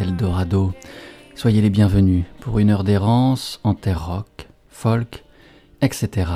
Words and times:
Eldorado. 0.00 0.72
Soyez 1.34 1.60
les 1.60 1.70
bienvenus 1.70 2.24
pour 2.40 2.58
une 2.58 2.70
heure 2.70 2.84
d'errance 2.84 3.60
en 3.64 3.74
terre 3.74 4.06
rock, 4.06 4.48
folk, 4.68 5.24
etc. 5.80 6.30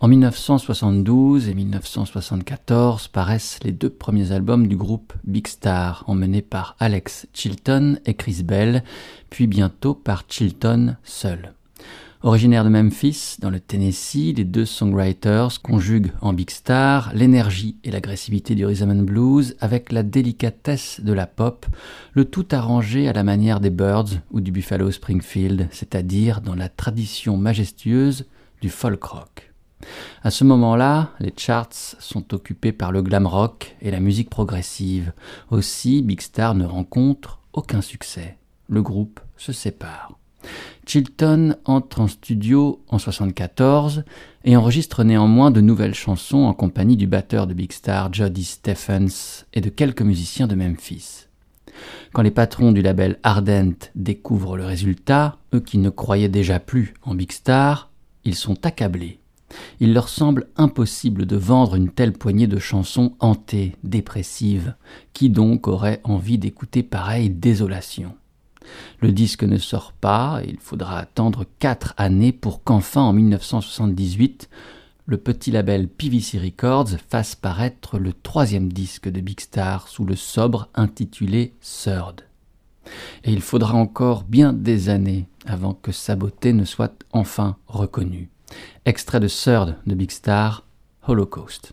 En 0.00 0.08
1972 0.08 1.48
et 1.48 1.54
1974 1.54 3.08
paraissent 3.08 3.58
les 3.62 3.72
deux 3.72 3.90
premiers 3.90 4.32
albums 4.32 4.66
du 4.66 4.76
groupe 4.76 5.12
Big 5.24 5.46
Star, 5.46 6.04
emmenés 6.06 6.42
par 6.42 6.76
Alex 6.78 7.26
Chilton 7.32 7.98
et 8.06 8.14
Chris 8.14 8.42
Bell, 8.42 8.82
puis 9.30 9.46
bientôt 9.46 9.94
par 9.94 10.24
Chilton 10.28 10.96
seul. 11.04 11.52
Originaire 12.24 12.62
de 12.62 12.68
Memphis, 12.68 13.38
dans 13.40 13.50
le 13.50 13.58
Tennessee, 13.58 14.32
les 14.36 14.44
deux 14.44 14.64
songwriters 14.64 15.60
conjuguent 15.60 16.12
en 16.20 16.32
Big 16.32 16.50
Star 16.50 17.12
l'énergie 17.14 17.74
et 17.82 17.90
l'agressivité 17.90 18.54
du 18.54 18.64
rhythm 18.64 18.90
and 18.92 19.02
blues 19.02 19.56
avec 19.58 19.90
la 19.90 20.04
délicatesse 20.04 21.00
de 21.00 21.12
la 21.12 21.26
pop, 21.26 21.66
le 22.12 22.24
tout 22.24 22.46
arrangé 22.52 23.08
à 23.08 23.12
la 23.12 23.24
manière 23.24 23.58
des 23.58 23.70
Birds 23.70 24.20
ou 24.30 24.40
du 24.40 24.52
Buffalo 24.52 24.92
Springfield, 24.92 25.66
c'est-à-dire 25.72 26.42
dans 26.42 26.54
la 26.54 26.68
tradition 26.68 27.36
majestueuse 27.36 28.26
du 28.60 28.68
folk 28.68 29.02
rock. 29.02 29.52
À 30.22 30.30
ce 30.30 30.44
moment-là, 30.44 31.10
les 31.18 31.34
charts 31.36 31.96
sont 31.98 32.32
occupés 32.34 32.70
par 32.70 32.92
le 32.92 33.02
glam 33.02 33.26
rock 33.26 33.74
et 33.82 33.90
la 33.90 33.98
musique 33.98 34.30
progressive. 34.30 35.12
Aussi, 35.50 36.02
Big 36.02 36.20
Star 36.20 36.54
ne 36.54 36.66
rencontre 36.66 37.40
aucun 37.52 37.80
succès. 37.80 38.36
Le 38.68 38.80
groupe 38.80 39.18
se 39.36 39.50
sépare. 39.50 40.21
Chilton 40.86 41.56
entre 41.64 42.00
en 42.00 42.08
studio 42.08 42.82
en 42.88 42.96
1974 42.96 44.04
et 44.44 44.56
enregistre 44.56 45.04
néanmoins 45.04 45.50
de 45.50 45.60
nouvelles 45.60 45.94
chansons 45.94 46.44
en 46.44 46.54
compagnie 46.54 46.96
du 46.96 47.06
batteur 47.06 47.46
de 47.46 47.54
Big 47.54 47.72
Star 47.72 48.12
Jody 48.12 48.44
Stephens 48.44 49.44
et 49.54 49.60
de 49.60 49.68
quelques 49.68 50.02
musiciens 50.02 50.46
de 50.46 50.54
Memphis. 50.54 51.26
Quand 52.12 52.22
les 52.22 52.30
patrons 52.30 52.72
du 52.72 52.82
label 52.82 53.18
Ardent 53.22 53.88
découvrent 53.94 54.56
le 54.56 54.64
résultat, 54.64 55.38
eux 55.54 55.60
qui 55.60 55.78
ne 55.78 55.90
croyaient 55.90 56.28
déjà 56.28 56.60
plus 56.60 56.94
en 57.02 57.14
Big 57.14 57.32
Star, 57.32 57.90
ils 58.24 58.34
sont 58.34 58.66
accablés. 58.66 59.18
Il 59.80 59.92
leur 59.92 60.08
semble 60.08 60.48
impossible 60.56 61.26
de 61.26 61.36
vendre 61.36 61.74
une 61.74 61.90
telle 61.90 62.12
poignée 62.12 62.46
de 62.46 62.58
chansons 62.58 63.14
hantées, 63.20 63.76
dépressives. 63.84 64.74
Qui 65.12 65.30
donc 65.30 65.68
aurait 65.68 66.00
envie 66.04 66.38
d'écouter 66.38 66.82
pareille 66.82 67.30
désolation 67.30 68.14
le 69.00 69.12
disque 69.12 69.44
ne 69.44 69.58
sort 69.58 69.92
pas, 69.92 70.40
et 70.42 70.48
il 70.48 70.58
faudra 70.58 70.98
attendre 70.98 71.44
quatre 71.58 71.94
années 71.96 72.32
pour 72.32 72.62
qu'enfin 72.62 73.02
en 73.02 73.12
1978, 73.12 74.48
le 75.06 75.16
petit 75.18 75.50
label 75.50 75.88
PVC 75.88 76.38
Records 76.38 76.90
fasse 77.08 77.34
paraître 77.34 77.98
le 77.98 78.12
troisième 78.12 78.72
disque 78.72 79.08
de 79.08 79.20
Big 79.20 79.40
Star 79.40 79.88
sous 79.88 80.04
le 80.04 80.14
sobre 80.14 80.68
intitulé 80.74 81.54
Third. 81.60 82.22
Et 83.24 83.32
il 83.32 83.40
faudra 83.40 83.74
encore 83.74 84.24
bien 84.24 84.52
des 84.52 84.88
années 84.88 85.26
avant 85.46 85.74
que 85.74 85.92
sa 85.92 86.16
beauté 86.16 86.52
ne 86.52 86.64
soit 86.64 87.04
enfin 87.12 87.56
reconnue. 87.66 88.30
Extrait 88.84 89.20
de 89.20 89.28
Third 89.28 89.76
de 89.86 89.94
Big 89.94 90.10
Star, 90.10 90.64
Holocaust. 91.06 91.72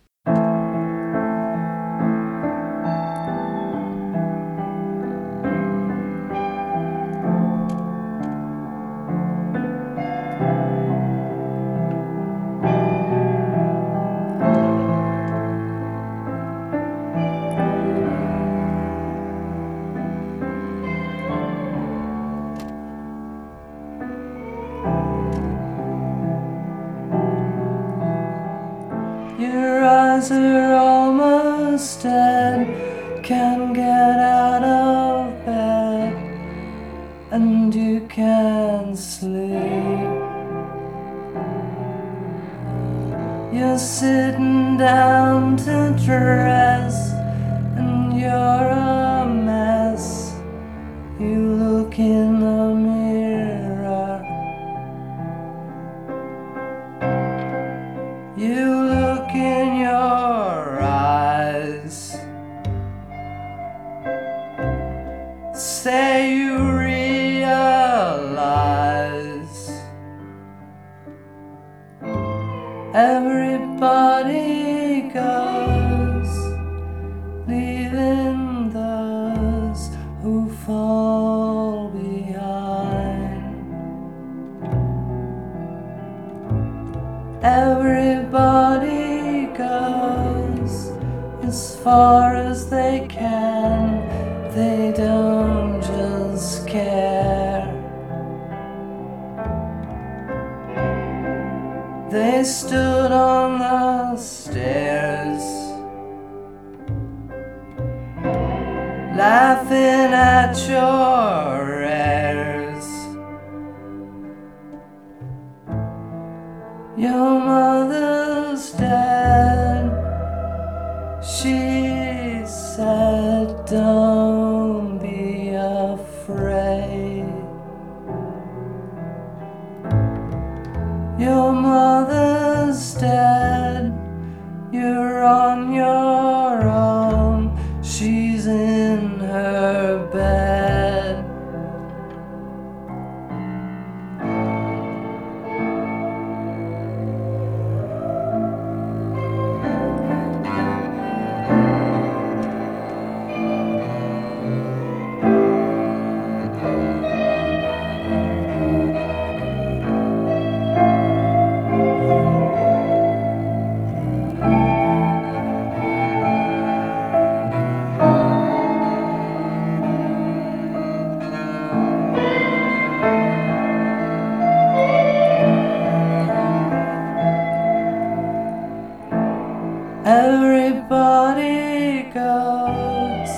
body 180.90 182.10
goes, 182.12 183.30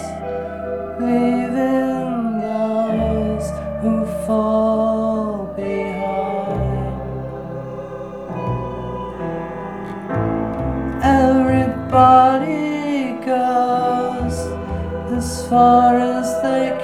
leaving 1.01 2.39
those 2.39 3.47
who 3.81 4.05
fall 4.25 5.53
behind. 5.57 5.91
Everybody 11.03 12.39
goes 13.25 14.37
as 15.11 15.45
far 15.49 15.99
as 15.99 16.41
they 16.41 16.80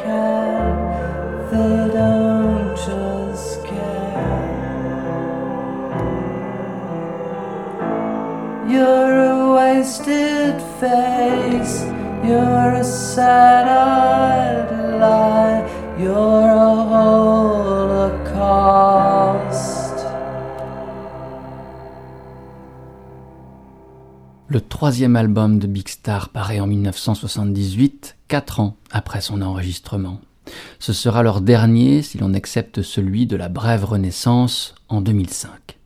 face. 10.79 11.85
You're 12.23 12.75
a 12.75 12.83
sad-eyed 12.83 14.69
lie. 14.99 15.63
You're 15.99 16.51
a 16.51 16.73
holocaust. 18.11 18.47
Le 24.49 24.61
troisième 24.61 25.15
album 25.15 25.59
de 25.59 25.67
Big 25.67 25.87
Star 25.89 26.29
paraît 26.29 26.59
en 26.59 26.67
1978, 26.67 28.15
quatre 28.27 28.59
ans 28.59 28.77
après 28.91 29.21
son 29.21 29.41
enregistrement. 29.41 30.19
Ce 30.79 30.93
sera 30.93 31.23
leur 31.23 31.41
dernier 31.41 32.01
si 32.01 32.17
l'on 32.17 32.33
accepte 32.33 32.81
celui 32.81 33.25
de 33.25 33.35
la 33.35 33.49
brève 33.49 33.83
renaissance 33.83 34.75
en 34.89 35.01
2005. 35.01 35.76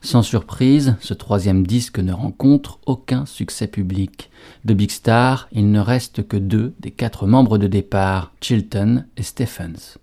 Sans 0.00 0.22
surprise, 0.22 0.96
ce 1.00 1.14
troisième 1.14 1.66
disque 1.66 1.98
ne 1.98 2.12
rencontre 2.12 2.78
aucun 2.86 3.26
succès 3.26 3.66
public. 3.66 4.30
De 4.64 4.74
Big 4.74 4.90
Star, 4.90 5.48
il 5.52 5.70
ne 5.70 5.80
reste 5.80 6.26
que 6.26 6.36
deux 6.36 6.74
des 6.80 6.90
quatre 6.90 7.26
membres 7.26 7.58
de 7.58 7.66
départ, 7.66 8.32
Chilton 8.40 9.04
et 9.16 9.22
Stephens. 9.22 9.98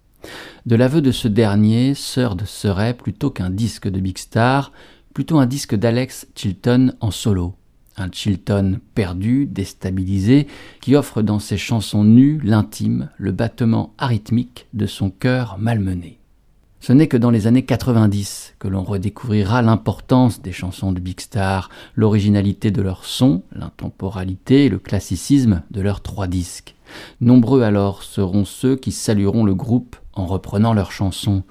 De 0.65 0.75
l'aveu 0.75 1.01
de 1.01 1.11
ce 1.11 1.27
dernier, 1.27 1.93
Third 1.93 2.45
serait, 2.45 2.93
plutôt 2.93 3.29
qu'un 3.29 3.49
disque 3.49 3.87
de 3.87 3.99
Big 3.99 4.17
Star, 4.17 4.71
plutôt 5.13 5.39
un 5.39 5.45
disque 5.45 5.75
d'Alex 5.75 6.27
Chilton 6.35 6.93
en 6.99 7.11
solo. 7.11 7.55
Un 7.97 8.09
Chilton 8.11 8.79
perdu, 8.93 9.45
déstabilisé, 9.45 10.47
qui 10.81 10.95
offre 10.95 11.21
dans 11.21 11.39
ses 11.39 11.57
chansons 11.57 12.03
nues 12.03 12.41
l'intime, 12.43 13.09
le 13.17 13.31
battement 13.31 13.93
arythmique 13.97 14.67
de 14.73 14.85
son 14.85 15.09
cœur 15.09 15.57
malmené. 15.59 16.19
Ce 16.85 16.93
n'est 16.93 17.07
que 17.07 17.17
dans 17.17 17.31
les 17.31 17.47
années 17.47 17.65
90 17.65 18.57
que 18.59 18.67
l'on 18.67 18.83
redécouvrira 18.83 19.63
l'importance 19.63 20.43
des 20.43 20.51
chansons 20.51 20.91
de 20.91 20.99
Big 20.99 21.19
Star, 21.19 21.71
l'originalité 21.95 22.69
de 22.69 22.83
leur 22.83 23.05
son, 23.05 23.41
l'intemporalité 23.51 24.65
et 24.65 24.69
le 24.69 24.77
classicisme 24.77 25.63
de 25.71 25.81
leurs 25.81 26.01
trois 26.01 26.27
disques. 26.27 26.75
Nombreux 27.21 27.63
alors 27.63 28.03
seront 28.03 28.45
ceux 28.45 28.75
qui 28.75 28.91
salueront 28.91 29.45
le 29.45 29.55
groupe 29.55 29.95
en 30.13 30.27
reprenant 30.27 30.75
leurs 30.75 30.91
chansons. 30.91 31.41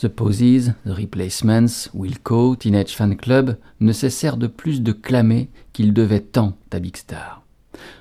The 0.00 0.06
Poses, 0.06 0.74
The 0.86 0.90
Replacements, 0.90 1.90
Wilco, 1.92 2.54
Teenage 2.54 2.94
Fan 2.94 3.16
Club 3.16 3.58
ne 3.80 3.90
cessèrent 3.90 4.36
de 4.36 4.46
plus 4.46 4.80
de 4.80 4.92
clamer 4.92 5.50
qu'ils 5.72 5.92
devaient 5.92 6.20
tant 6.20 6.56
à 6.70 6.78
Big 6.78 6.96
Star. 6.96 7.43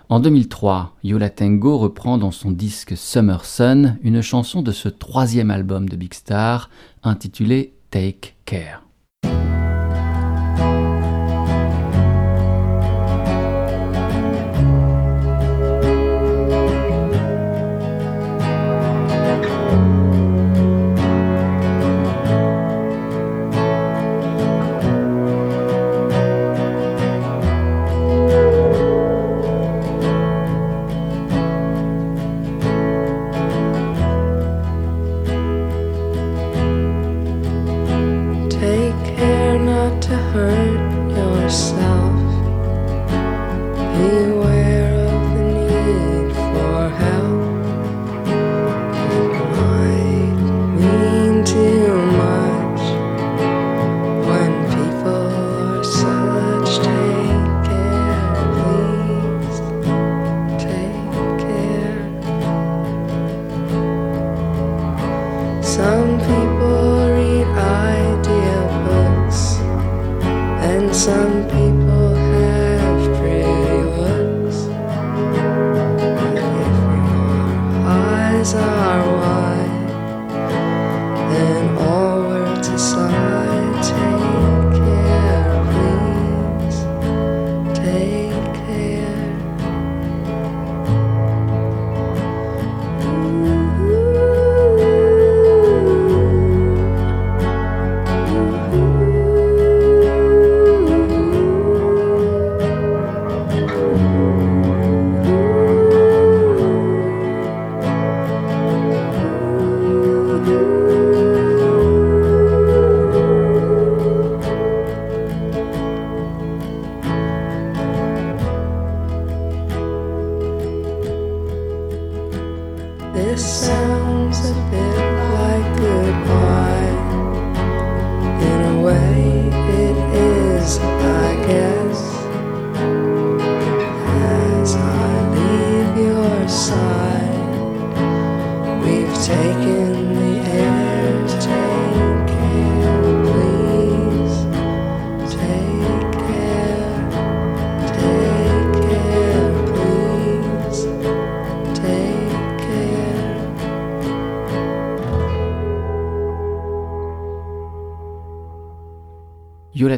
En 0.10 0.20
2003, 0.20 0.96
Yola 1.04 1.30
Tango 1.30 1.78
reprend 1.78 2.18
dans 2.18 2.31
son 2.31 2.52
disque 2.52 2.96
Summer 2.96 3.46
Sun 3.46 3.98
une 4.04 4.22
chanson 4.22 4.62
de 4.62 4.72
ce 4.72 4.90
troisième 4.90 5.52
album 5.52 5.90
de 5.90 5.96
Big 5.96 6.14
Star 6.14 6.70
intitulée 7.04 7.74
Take 7.90 8.36
Care. 8.46 8.84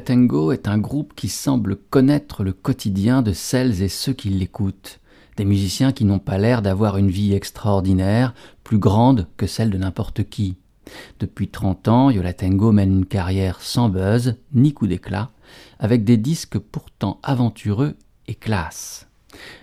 Tango 0.05 0.51
est 0.51 0.67
un 0.67 0.77
groupe 0.77 1.13
qui 1.15 1.29
semble 1.29 1.75
connaître 1.75 2.43
le 2.43 2.53
quotidien 2.53 3.23
de 3.23 3.33
celles 3.33 3.81
et 3.81 3.89
ceux 3.89 4.13
qui 4.13 4.29
l'écoutent. 4.29 4.99
Des 5.35 5.45
musiciens 5.45 5.91
qui 5.91 6.05
n'ont 6.05 6.19
pas 6.19 6.37
l'air 6.37 6.61
d'avoir 6.61 6.97
une 6.97 7.09
vie 7.09 7.33
extraordinaire, 7.33 8.35
plus 8.63 8.77
grande 8.77 9.27
que 9.35 9.47
celle 9.47 9.71
de 9.71 9.79
n'importe 9.79 10.29
qui. 10.29 10.57
Depuis 11.19 11.47
30 11.47 11.87
ans, 11.87 12.09
Yola 12.11 12.33
Tango 12.33 12.71
mène 12.71 12.91
une 12.91 13.05
carrière 13.07 13.61
sans 13.61 13.89
buzz, 13.89 14.35
ni 14.53 14.73
coup 14.73 14.85
d'éclat, 14.85 15.31
avec 15.79 16.03
des 16.03 16.17
disques 16.17 16.59
pourtant 16.59 17.19
aventureux 17.23 17.95
et 18.27 18.35
classe. 18.35 19.07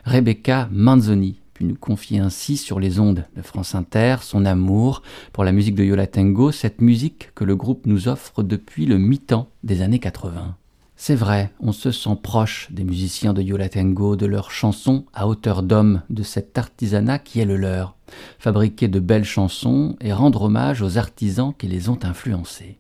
Rebecca 0.05 0.69
Manzoni 0.73 1.42
nous 1.65 1.77
confier 1.77 2.19
ainsi 2.19 2.57
sur 2.57 2.81
les 2.81 2.99
ondes 2.99 3.25
de 3.37 3.43
France 3.43 3.75
Inter 3.75 4.17
son 4.21 4.45
amour 4.45 5.03
pour 5.33 5.45
la 5.45 5.53
musique 5.53 5.75
de 5.75 5.85
Yola 5.85 6.07
Tango, 6.07 6.53
cette 6.53 6.81
musique 6.81 7.31
que 7.35 7.45
le 7.45 7.57
groupe 7.57 7.87
nous 7.87 8.09
offre 8.09 8.43
depuis 8.43 8.87
le 8.87 8.99
mi-temps 8.99 9.49
des 9.63 9.83
années 9.83 9.99
80. 9.99 10.57
C'est 11.05 11.17
vrai, 11.17 11.53
on 11.59 11.73
se 11.73 11.91
sent 11.91 12.17
proche 12.23 12.69
des 12.71 12.85
musiciens 12.85 13.33
de 13.33 13.43
Yola 13.43 13.69
Tango, 13.69 14.15
de 14.15 14.27
leurs 14.27 14.53
chansons 14.53 15.05
à 15.13 15.27
hauteur 15.27 15.63
d'homme, 15.63 16.03
de 16.11 16.23
cet 16.23 16.57
artisanat 16.59 17.19
qui 17.19 17.41
est 17.41 17.45
le 17.45 17.57
leur. 17.57 17.97
Fabriquer 18.39 18.87
de 18.87 19.01
belles 19.01 19.25
chansons 19.25 19.97
et 20.01 20.13
rendre 20.13 20.43
hommage 20.43 20.81
aux 20.81 20.99
artisans 20.99 21.55
qui 21.59 21.67
les 21.67 21.89
ont 21.89 21.99
influencés. 22.05 22.79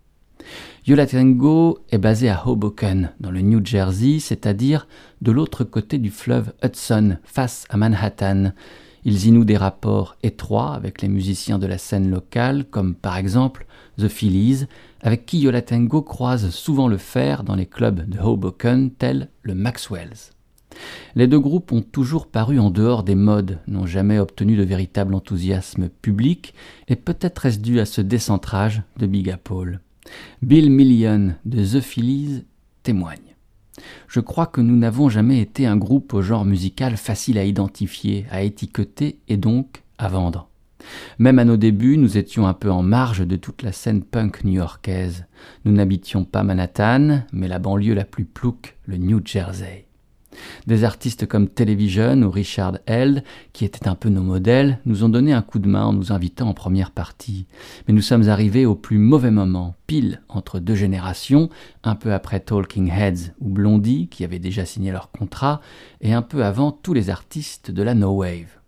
Yola 0.84 1.06
Tango 1.06 1.78
est 1.90 1.98
basé 1.98 2.28
à 2.28 2.48
Hoboken, 2.48 3.12
dans 3.20 3.30
le 3.30 3.40
New 3.40 3.64
Jersey, 3.64 4.18
c'est-à-dire 4.18 4.88
de 5.20 5.30
l'autre 5.30 5.62
côté 5.62 5.98
du 5.98 6.10
fleuve 6.10 6.52
Hudson, 6.60 7.18
face 7.22 7.66
à 7.68 7.76
Manhattan. 7.76 8.50
Ils 9.04 9.28
y 9.28 9.30
nouent 9.30 9.44
des 9.44 9.56
rapports 9.56 10.16
étroits 10.24 10.74
avec 10.74 11.00
les 11.00 11.06
musiciens 11.06 11.60
de 11.60 11.68
la 11.68 11.78
scène 11.78 12.10
locale, 12.10 12.64
comme 12.64 12.96
par 12.96 13.16
exemple 13.16 13.64
The 13.96 14.08
Phillies, 14.08 14.66
avec 15.02 15.24
qui 15.24 15.38
Yola 15.38 15.62
Tango 15.62 16.02
croise 16.02 16.50
souvent 16.50 16.88
le 16.88 16.98
fer 16.98 17.44
dans 17.44 17.54
les 17.54 17.66
clubs 17.66 18.08
de 18.08 18.18
Hoboken 18.18 18.90
tels 18.90 19.28
le 19.42 19.54
Maxwell's. 19.54 20.32
Les 21.14 21.28
deux 21.28 21.38
groupes 21.38 21.70
ont 21.70 21.82
toujours 21.82 22.26
paru 22.26 22.58
en 22.58 22.70
dehors 22.70 23.04
des 23.04 23.14
modes, 23.14 23.60
n'ont 23.68 23.86
jamais 23.86 24.18
obtenu 24.18 24.56
de 24.56 24.64
véritable 24.64 25.14
enthousiasme 25.14 25.88
public, 25.88 26.54
et 26.88 26.96
peut-être 26.96 27.46
est-ce 27.46 27.60
dû 27.60 27.78
à 27.78 27.86
ce 27.86 28.00
décentrage 28.00 28.82
de 28.96 29.06
Big 29.06 29.30
Apple. 29.30 29.78
Bill 30.42 30.70
Million 30.70 31.34
de 31.44 31.64
The 31.64 31.80
Phillies 31.80 32.44
témoigne. 32.82 33.36
Je 34.08 34.20
crois 34.20 34.46
que 34.46 34.60
nous 34.60 34.76
n'avons 34.76 35.08
jamais 35.08 35.40
été 35.40 35.66
un 35.66 35.76
groupe 35.76 36.14
au 36.14 36.22
genre 36.22 36.44
musical 36.44 36.96
facile 36.96 37.38
à 37.38 37.44
identifier, 37.44 38.26
à 38.30 38.42
étiqueter 38.42 39.18
et 39.28 39.36
donc 39.36 39.82
à 39.98 40.08
vendre. 40.08 40.48
Même 41.18 41.38
à 41.38 41.44
nos 41.44 41.56
débuts, 41.56 41.96
nous 41.96 42.18
étions 42.18 42.46
un 42.46 42.54
peu 42.54 42.70
en 42.70 42.82
marge 42.82 43.26
de 43.26 43.36
toute 43.36 43.62
la 43.62 43.72
scène 43.72 44.02
punk 44.02 44.44
new-yorkaise. 44.44 45.26
Nous 45.64 45.72
n'habitions 45.72 46.24
pas 46.24 46.42
Manhattan, 46.42 47.22
mais 47.32 47.48
la 47.48 47.58
banlieue 47.58 47.94
la 47.94 48.04
plus 48.04 48.24
plouque, 48.24 48.76
le 48.86 48.96
New 48.96 49.20
Jersey. 49.24 49.86
Des 50.66 50.84
artistes 50.84 51.26
comme 51.26 51.48
Television 51.48 52.22
ou 52.22 52.30
Richard 52.30 52.78
Held, 52.86 53.24
qui 53.52 53.64
étaient 53.64 53.88
un 53.88 53.94
peu 53.94 54.08
nos 54.08 54.22
modèles, 54.22 54.78
nous 54.86 55.04
ont 55.04 55.08
donné 55.08 55.32
un 55.32 55.42
coup 55.42 55.58
de 55.58 55.68
main 55.68 55.84
en 55.84 55.92
nous 55.92 56.12
invitant 56.12 56.48
en 56.48 56.54
première 56.54 56.90
partie. 56.90 57.46
Mais 57.86 57.94
nous 57.94 58.02
sommes 58.02 58.28
arrivés 58.28 58.66
au 58.66 58.74
plus 58.74 58.98
mauvais 58.98 59.30
moment, 59.30 59.74
pile 59.86 60.22
entre 60.28 60.58
deux 60.58 60.74
générations, 60.74 61.50
un 61.84 61.94
peu 61.94 62.12
après 62.12 62.40
Talking 62.40 62.90
Heads 62.90 63.32
ou 63.40 63.48
Blondie, 63.48 64.08
qui 64.08 64.24
avaient 64.24 64.38
déjà 64.38 64.64
signé 64.64 64.92
leur 64.92 65.10
contrat, 65.10 65.60
et 66.00 66.12
un 66.12 66.22
peu 66.22 66.44
avant 66.44 66.72
tous 66.72 66.94
les 66.94 67.10
artistes 67.10 67.70
de 67.70 67.82
la 67.82 67.94
No 67.94 68.10
Wave. 68.12 68.58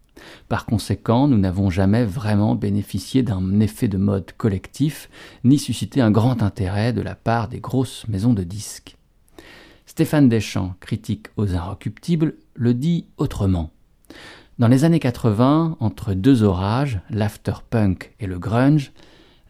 Par 0.49 0.67
conséquent, 0.67 1.29
nous 1.29 1.39
n'avons 1.39 1.71
jamais 1.71 2.05
vraiment 2.05 2.55
bénéficié 2.55 3.23
d'un 3.23 3.61
effet 3.61 3.89
de 3.89 3.99
mode 3.99 4.33
collectif, 4.37 5.09
ni 5.43 5.59
suscité 5.59 6.01
un 6.01 6.11
grand 6.11 6.43
intérêt 6.43 6.93
de 6.93 7.03
la 7.03 7.15
part 7.15 7.49
des 7.49 7.61
grosses 7.61 8.07
maisons 8.09 8.33
de 8.33 8.43
disques. 8.43 8.97
Stéphane 9.95 10.29
Deschamps, 10.29 10.75
critique 10.81 11.29
aux 11.37 11.55
Inrecuptibles, 11.55 12.35
le 12.55 12.75
dit 12.75 13.07
autrement. 13.17 13.71
Dans 14.59 14.67
les 14.67 14.83
années 14.83 14.99
80, 14.99 15.77
entre 15.79 16.15
deux 16.15 16.43
orages, 16.43 16.99
l'afterpunk 17.11 18.13
et 18.19 18.27
le 18.27 18.41
grunge, 18.41 18.91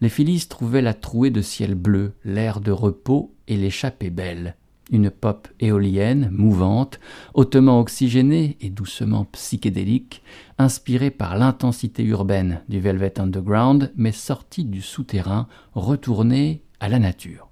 les 0.01 0.09
Phillies 0.09 0.45
trouvaient 0.47 0.83
la 0.83 0.93
trouée 0.93 1.31
de 1.31 1.41
ciel 1.41 1.73
bleu, 1.73 2.13
l'air 2.23 2.61
de 2.61 2.69
repos 2.69 3.33
et 3.47 3.57
l'échappée 3.57 4.11
belle. 4.11 4.55
Une 4.91 5.09
pop 5.09 5.47
éolienne, 5.59 6.29
mouvante, 6.31 6.99
hautement 7.33 7.79
oxygénée 7.79 8.55
et 8.61 8.69
doucement 8.69 9.25
psychédélique, 9.31 10.21
inspirée 10.59 11.09
par 11.09 11.39
l'intensité 11.39 12.03
urbaine 12.03 12.61
du 12.69 12.79
Velvet 12.79 13.19
Underground, 13.19 13.91
mais 13.95 14.11
sortie 14.11 14.65
du 14.65 14.83
souterrain, 14.83 15.47
retournée 15.73 16.61
à 16.79 16.87
la 16.87 16.99
nature. 16.99 17.49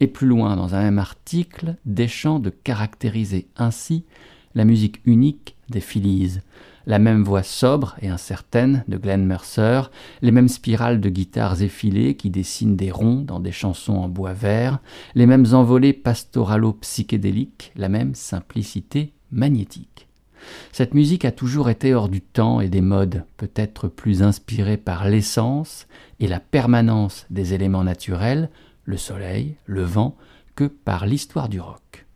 Et 0.00 0.06
plus 0.06 0.26
loin 0.26 0.56
dans 0.56 0.74
un 0.74 0.82
même 0.82 0.98
article, 0.98 1.76
Deschamps 1.84 2.38
de 2.38 2.50
caractériser 2.50 3.48
ainsi 3.56 4.04
la 4.54 4.64
musique 4.64 5.00
unique 5.04 5.56
des 5.68 5.80
Phillies, 5.80 6.38
la 6.86 6.98
même 6.98 7.24
voix 7.24 7.42
sobre 7.42 7.96
et 8.00 8.08
incertaine 8.08 8.84
de 8.88 8.96
Glenn 8.96 9.26
Mercer, 9.26 9.82
les 10.22 10.30
mêmes 10.30 10.48
spirales 10.48 11.00
de 11.00 11.08
guitares 11.08 11.62
effilées 11.62 12.14
qui 12.14 12.30
dessinent 12.30 12.76
des 12.76 12.90
ronds 12.90 13.22
dans 13.22 13.40
des 13.40 13.52
chansons 13.52 13.96
en 13.96 14.08
bois 14.08 14.32
vert, 14.32 14.78
les 15.14 15.26
mêmes 15.26 15.46
envolées 15.52 15.92
pastoralo-psychédéliques, 15.92 17.72
la 17.76 17.88
même 17.88 18.14
simplicité 18.14 19.12
magnétique. 19.32 20.08
Cette 20.72 20.94
musique 20.94 21.24
a 21.24 21.32
toujours 21.32 21.70
été 21.70 21.92
hors 21.92 22.08
du 22.08 22.20
temps 22.20 22.60
et 22.60 22.68
des 22.68 22.80
modes, 22.80 23.24
peut-être 23.36 23.88
plus 23.88 24.22
inspirée 24.22 24.76
par 24.76 25.08
l'essence 25.08 25.88
et 26.20 26.28
la 26.28 26.38
permanence 26.38 27.26
des 27.30 27.52
éléments 27.52 27.84
naturels, 27.84 28.48
le 28.86 28.96
soleil, 28.96 29.56
le 29.66 29.82
vent, 29.82 30.16
que 30.54 30.64
par 30.64 31.06
l'histoire 31.06 31.48
du 31.48 31.60
rock. 31.60 32.06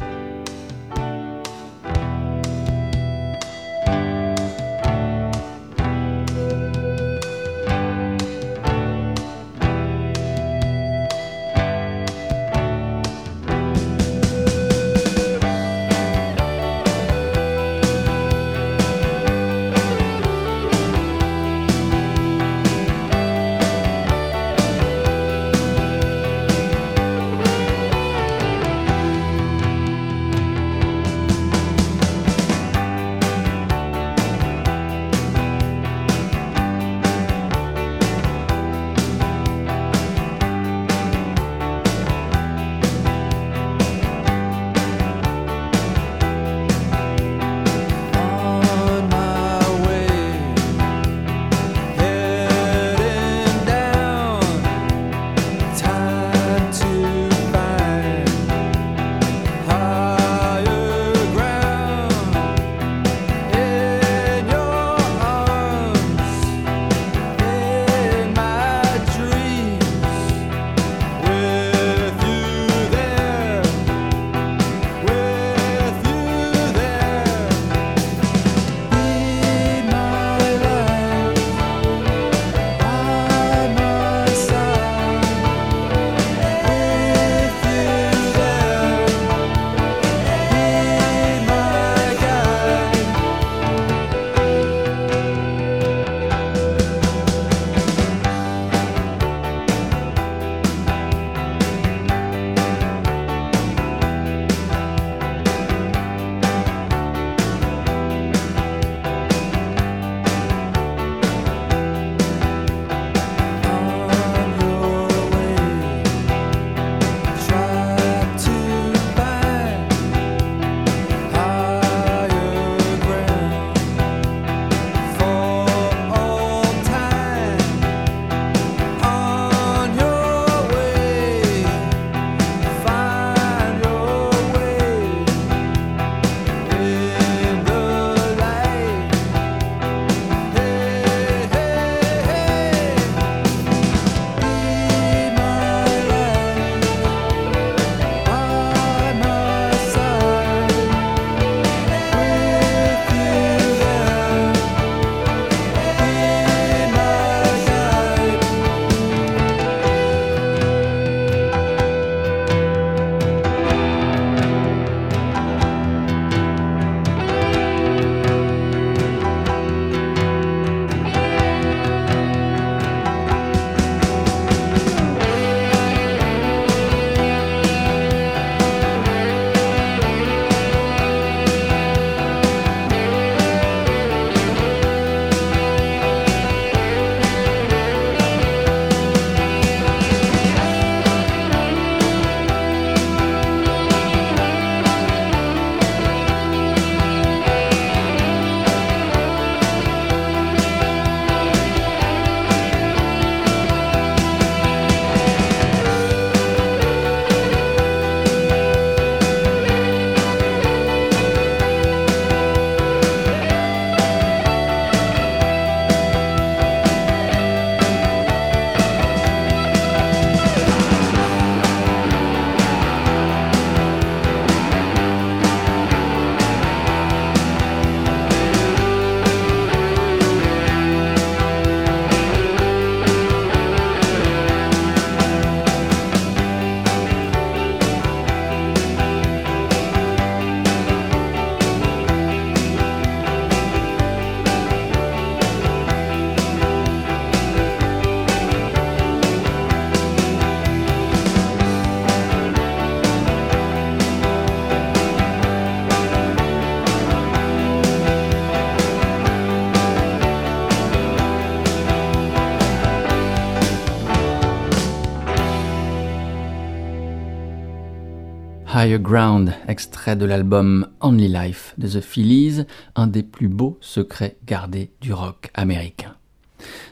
Higher 268.82 268.98
Ground, 268.98 269.52
extrait 269.68 270.16
de 270.16 270.24
l'album 270.24 270.88
Only 271.02 271.28
Life 271.28 271.74
de 271.76 271.86
The 271.86 272.00
Phillies, 272.00 272.64
un 272.96 273.08
des 273.08 273.22
plus 273.22 273.48
beaux 273.48 273.76
secrets 273.82 274.38
gardés 274.46 274.90
du 275.02 275.12
rock 275.12 275.50
américain. 275.52 276.14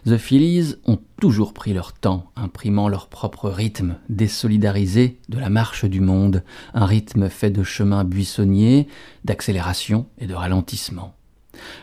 The 0.05 0.19
Phillies 0.19 0.75
ont 0.85 0.99
toujours 1.19 1.55
pris 1.55 1.73
leur 1.73 1.95
temps, 1.95 2.31
imprimant 2.37 2.91
leur 2.91 3.07
propre 3.09 3.49
rythme, 3.49 3.97
désolidarisé 4.11 5.19
de 5.31 5.39
la 5.39 5.49
marche 5.49 5.87
du 5.87 6.03
monde, 6.03 6.45
un 6.75 6.85
rythme 6.85 7.31
fait 7.31 7.51
de 7.51 7.63
chemins 7.63 8.05
buissonniers, 8.05 8.87
d'accélération 9.25 10.09
et 10.19 10.27
de 10.27 10.35
ralentissement. 10.35 11.15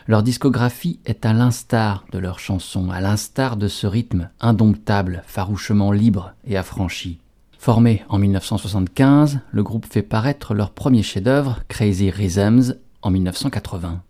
Leur 0.06 0.22
discographie 0.22 1.00
est 1.04 1.26
à 1.26 1.32
l'instar 1.32 2.04
de 2.12 2.20
leurs 2.20 2.38
chansons, 2.38 2.92
à 2.92 3.00
l'instar 3.00 3.56
de 3.56 3.66
ce 3.66 3.88
rythme 3.88 4.30
indomptable, 4.38 5.24
farouchement 5.26 5.90
libre 5.90 6.32
et 6.44 6.56
affranchi. 6.56 7.18
Formé 7.66 8.04
en 8.08 8.20
1975, 8.20 9.40
le 9.50 9.62
groupe 9.64 9.86
fait 9.86 10.02
paraître 10.02 10.54
leur 10.54 10.70
premier 10.70 11.02
chef-d'œuvre, 11.02 11.64
Crazy 11.66 12.12
Rhythms, 12.12 12.76
en 13.02 13.10
1980. 13.10 14.02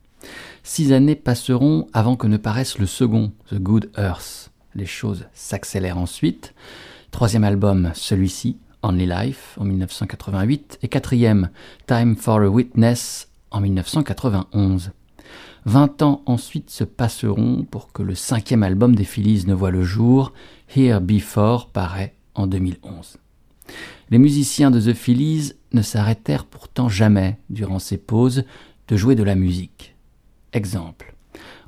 Six 0.62 0.92
années 0.92 1.14
passeront 1.14 1.88
avant 1.94 2.16
que 2.16 2.26
ne 2.26 2.36
paraisse 2.36 2.76
le 2.76 2.84
second, 2.84 3.32
The 3.48 3.54
Good 3.54 3.92
Earth. 3.96 4.50
Les 4.74 4.84
choses 4.84 5.24
s'accélèrent 5.32 5.96
ensuite. 5.96 6.52
Troisième 7.12 7.44
album, 7.44 7.92
celui-ci, 7.94 8.58
Only 8.82 9.06
Life, 9.06 9.56
en 9.58 9.64
1988, 9.64 10.80
et 10.82 10.88
quatrième, 10.88 11.48
Time 11.86 12.14
for 12.14 12.40
a 12.40 12.48
Witness, 12.50 13.30
en 13.50 13.62
1991. 13.62 14.90
Vingt 15.64 16.02
ans 16.02 16.20
ensuite 16.26 16.68
se 16.68 16.84
passeront 16.84 17.64
pour 17.70 17.90
que 17.94 18.02
le 18.02 18.14
cinquième 18.14 18.62
album 18.62 18.94
des 18.94 19.04
Phillies 19.04 19.44
ne 19.46 19.54
voit 19.54 19.70
le 19.70 19.82
jour, 19.82 20.34
Here 20.76 21.00
Before 21.00 21.70
paraît 21.70 22.14
en 22.34 22.46
2011. 22.46 23.16
Les 24.11 24.18
musiciens 24.18 24.70
de 24.70 24.81
The 24.81 24.94
Phillies 24.94 25.52
ne 25.72 25.83
s'arrêtèrent 25.83 26.44
pourtant 26.44 26.88
jamais, 26.88 27.38
durant 27.50 27.79
ces 27.79 27.96
pauses, 27.96 28.44
de 28.88 28.96
jouer 28.96 29.14
de 29.14 29.22
la 29.24 29.35
musique. 29.35 29.94
Exemple. 30.52 31.14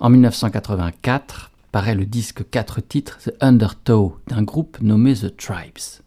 En 0.00 0.10
1984 0.10 1.50
paraît 1.72 1.94
le 1.94 2.06
disque 2.06 2.48
4 2.48 2.80
titres 2.80 3.18
The 3.18 3.32
Undertow 3.40 4.18
d'un 4.28 4.42
groupe 4.42 4.78
nommé 4.80 5.14
The 5.14 5.36
Tribes. 5.36 6.02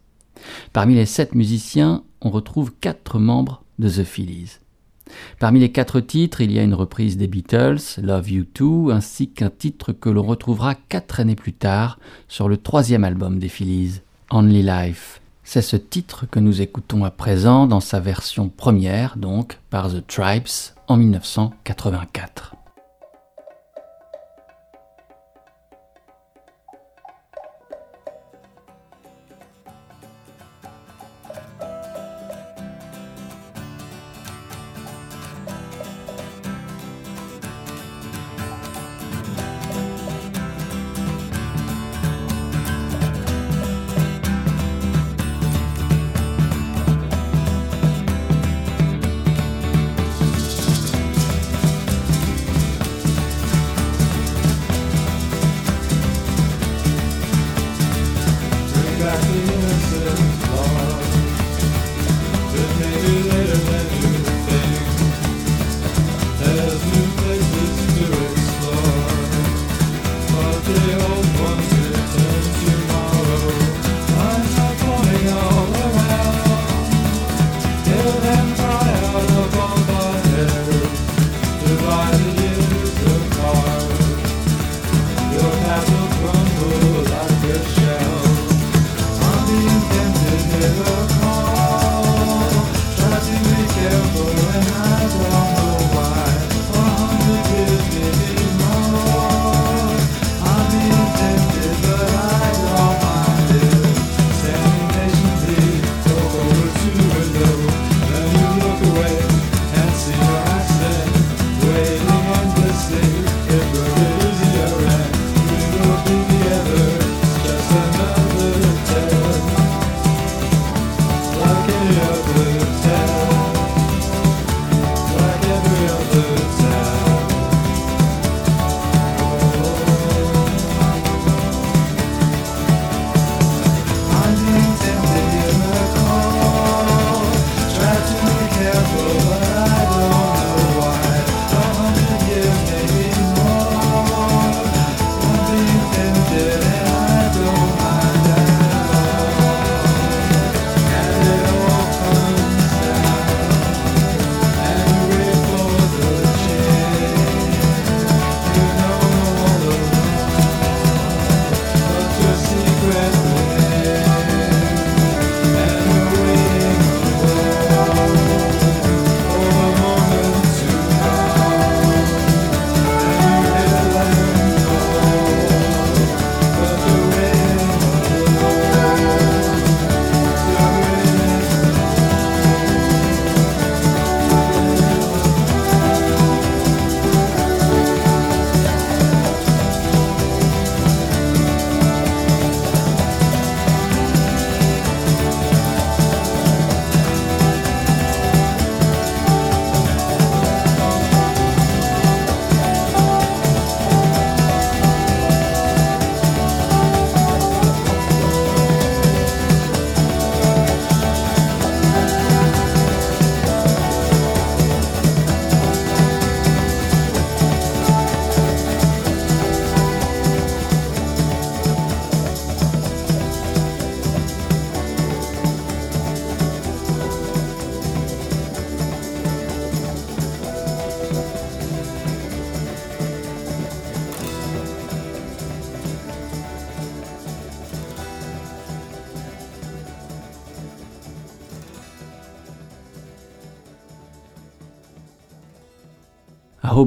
Parmi 0.74 0.96
les 0.96 1.06
sept 1.06 1.36
musiciens, 1.36 2.04
on 2.22 2.30
retrouve 2.30 2.74
quatre 2.80 3.20
membres 3.20 3.64
de 3.80 3.90
The 3.90 4.04
Phillies. 4.04 4.60
Parmi 5.40 5.60
les 5.60 5.72
quatre 5.72 6.00
titres, 6.00 6.42
il 6.42 6.52
y 6.52 6.60
a 6.60 6.64
une 6.64 6.74
reprise 6.74 7.18
des 7.18 7.28
Beatles, 7.28 7.82
Love 8.02 8.30
You 8.30 8.46
Too, 8.46 8.92
ainsi 8.92 9.30
qu'un 9.30 9.50
titre 9.50 9.92
que 9.92 10.10
l'on 10.10 10.24
retrouvera 10.24 10.76
quatre 10.76 11.20
années 11.20 11.36
plus 11.36 11.54
tard 11.54 12.00
sur 12.28 12.48
le 12.48 12.58
troisième 12.58 13.04
album 13.04 13.40
des 13.40 13.50
Phillies, 13.50 14.02
Only 14.30 14.64
Life. 14.64 15.21
C'est 15.44 15.62
ce 15.62 15.76
titre 15.76 16.26
que 16.30 16.40
nous 16.40 16.62
écoutons 16.62 17.04
à 17.04 17.12
présent 17.12 17.68
dans 17.68 17.80
sa 17.80 18.00
version 18.00 18.50
première, 18.50 19.18
donc 19.18 19.60
par 19.70 19.90
The 19.90 20.06
Tribes, 20.06 20.48
en 20.88 20.98
1984. 20.98 22.56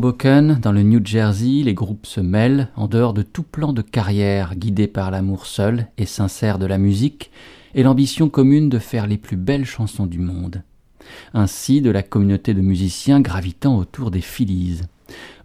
Dans 0.05 0.71
le 0.71 0.83
New 0.83 1.01
Jersey, 1.03 1.63
les 1.63 1.73
groupes 1.73 2.05
se 2.05 2.21
mêlent 2.21 2.69
en 2.77 2.89
dehors 2.89 3.15
de 3.15 3.23
tout 3.23 3.43
plan 3.43 3.73
de 3.73 3.81
carrière, 3.81 4.55
guidés 4.55 4.87
par 4.87 5.11
l'amour 5.11 5.47
seul 5.47 5.87
et 5.97 6.05
sincère 6.05 6.59
de 6.59 6.67
la 6.67 6.77
musique 6.77 7.31
et 7.75 7.83
l'ambition 7.83 8.29
commune 8.29 8.69
de 8.69 8.79
faire 8.79 9.07
les 9.07 9.17
plus 9.17 9.39
belles 9.39 9.65
chansons 9.65 10.05
du 10.05 10.19
monde. 10.19 10.63
Ainsi 11.33 11.81
de 11.81 11.91
la 11.91 12.03
communauté 12.03 12.53
de 12.53 12.61
musiciens 12.61 13.23
gravitant 13.23 13.79
autour 13.79 14.11
des 14.11 14.21
Phillies. 14.21 14.83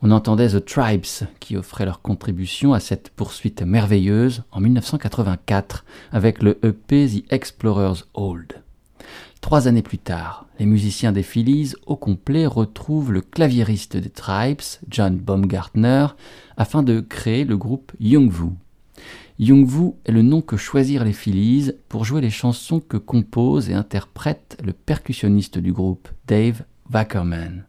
On 0.01 0.11
entendait 0.11 0.49
The 0.49 0.65
Tribes 0.65 1.29
qui 1.39 1.55
offraient 1.55 1.85
leur 1.85 2.01
contribution 2.01 2.73
à 2.73 2.81
cette 2.81 3.11
poursuite 3.11 3.61
merveilleuse 3.61 4.43
en 4.51 4.59
1984 4.59 5.85
avec 6.11 6.43
le 6.43 6.59
EP 6.65 7.07
The 7.07 7.31
Explorers 7.31 8.03
Old. 8.13 8.61
Trois 9.39 9.69
années 9.69 9.83
plus 9.83 9.99
tard, 9.99 10.48
les 10.59 10.65
musiciens 10.65 11.13
des 11.13 11.23
Phillies 11.23 11.73
au 11.85 11.95
complet 11.95 12.45
retrouvent 12.45 13.13
le 13.13 13.21
claviériste 13.21 13.95
des 13.95 14.09
Tribes, 14.09 14.61
John 14.89 15.17
Baumgartner, 15.17 16.07
afin 16.57 16.83
de 16.83 16.99
créer 16.99 17.45
le 17.45 17.57
groupe 17.57 17.93
Youngvu. 17.99 18.49
Youngvu 19.39 19.93
est 20.05 20.11
le 20.11 20.21
nom 20.21 20.41
que 20.41 20.57
choisirent 20.57 21.05
les 21.05 21.13
Phillies 21.13 21.71
pour 21.87 22.03
jouer 22.03 22.19
les 22.19 22.29
chansons 22.29 22.81
que 22.81 22.97
compose 22.97 23.69
et 23.69 23.73
interprète 23.73 24.57
le 24.61 24.73
percussionniste 24.73 25.57
du 25.57 25.71
groupe, 25.71 26.09
Dave 26.27 26.63
Wackerman. 26.93 27.63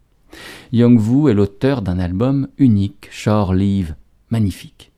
Youngvu 0.72 1.30
est 1.30 1.34
l'auteur 1.34 1.82
d'un 1.82 2.00
album 2.00 2.48
unique, 2.58 3.08
Shore 3.12 3.54
Leave, 3.54 3.94
magnifique. 4.30 4.90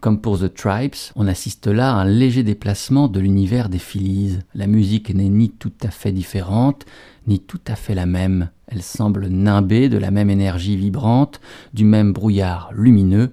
Comme 0.00 0.20
pour 0.20 0.38
The 0.38 0.52
Tribes, 0.52 1.12
on 1.16 1.26
assiste 1.26 1.66
là 1.66 1.92
à 1.92 2.00
un 2.00 2.04
léger 2.04 2.42
déplacement 2.42 3.08
de 3.08 3.20
l'univers 3.20 3.68
des 3.68 3.78
Phillies. 3.78 4.38
La 4.54 4.66
musique 4.66 5.14
n'est 5.14 5.28
ni 5.28 5.50
tout 5.50 5.72
à 5.82 5.90
fait 5.90 6.12
différente, 6.12 6.84
ni 7.26 7.40
tout 7.40 7.60
à 7.66 7.76
fait 7.76 7.94
la 7.94 8.06
même. 8.06 8.50
Elle 8.66 8.82
semble 8.82 9.26
nimber 9.26 9.88
de 9.88 9.98
la 9.98 10.10
même 10.10 10.30
énergie 10.30 10.76
vibrante, 10.76 11.40
du 11.72 11.84
même 11.84 12.12
brouillard 12.12 12.70
lumineux. 12.72 13.32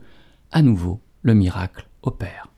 À 0.52 0.62
nouveau, 0.62 1.02
le 1.22 1.34
miracle 1.34 1.88
opère. 2.04 2.51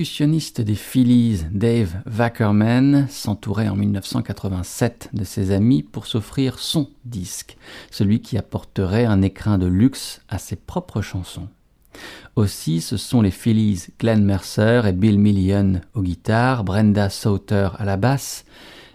Percussionniste 0.00 0.62
des 0.62 0.76
Phillies, 0.76 1.44
Dave 1.50 1.96
Wackerman, 2.06 3.06
s'entourait 3.10 3.68
en 3.68 3.76
1987 3.76 5.10
de 5.12 5.24
ses 5.24 5.50
amis 5.50 5.82
pour 5.82 6.06
s'offrir 6.06 6.58
son 6.58 6.88
disque, 7.04 7.58
celui 7.90 8.22
qui 8.22 8.38
apporterait 8.38 9.04
un 9.04 9.20
écrin 9.20 9.58
de 9.58 9.66
luxe 9.66 10.22
à 10.30 10.38
ses 10.38 10.56
propres 10.56 11.02
chansons. 11.02 11.48
Aussi, 12.34 12.80
ce 12.80 12.96
sont 12.96 13.20
les 13.20 13.30
Phillies 13.30 13.88
Glenn 13.98 14.24
Mercer 14.24 14.80
et 14.86 14.92
Bill 14.92 15.18
Million 15.18 15.82
aux 15.92 16.00
guitares, 16.00 16.64
Brenda 16.64 17.10
Sauter 17.10 17.68
à 17.76 17.84
la 17.84 17.98
basse 17.98 18.46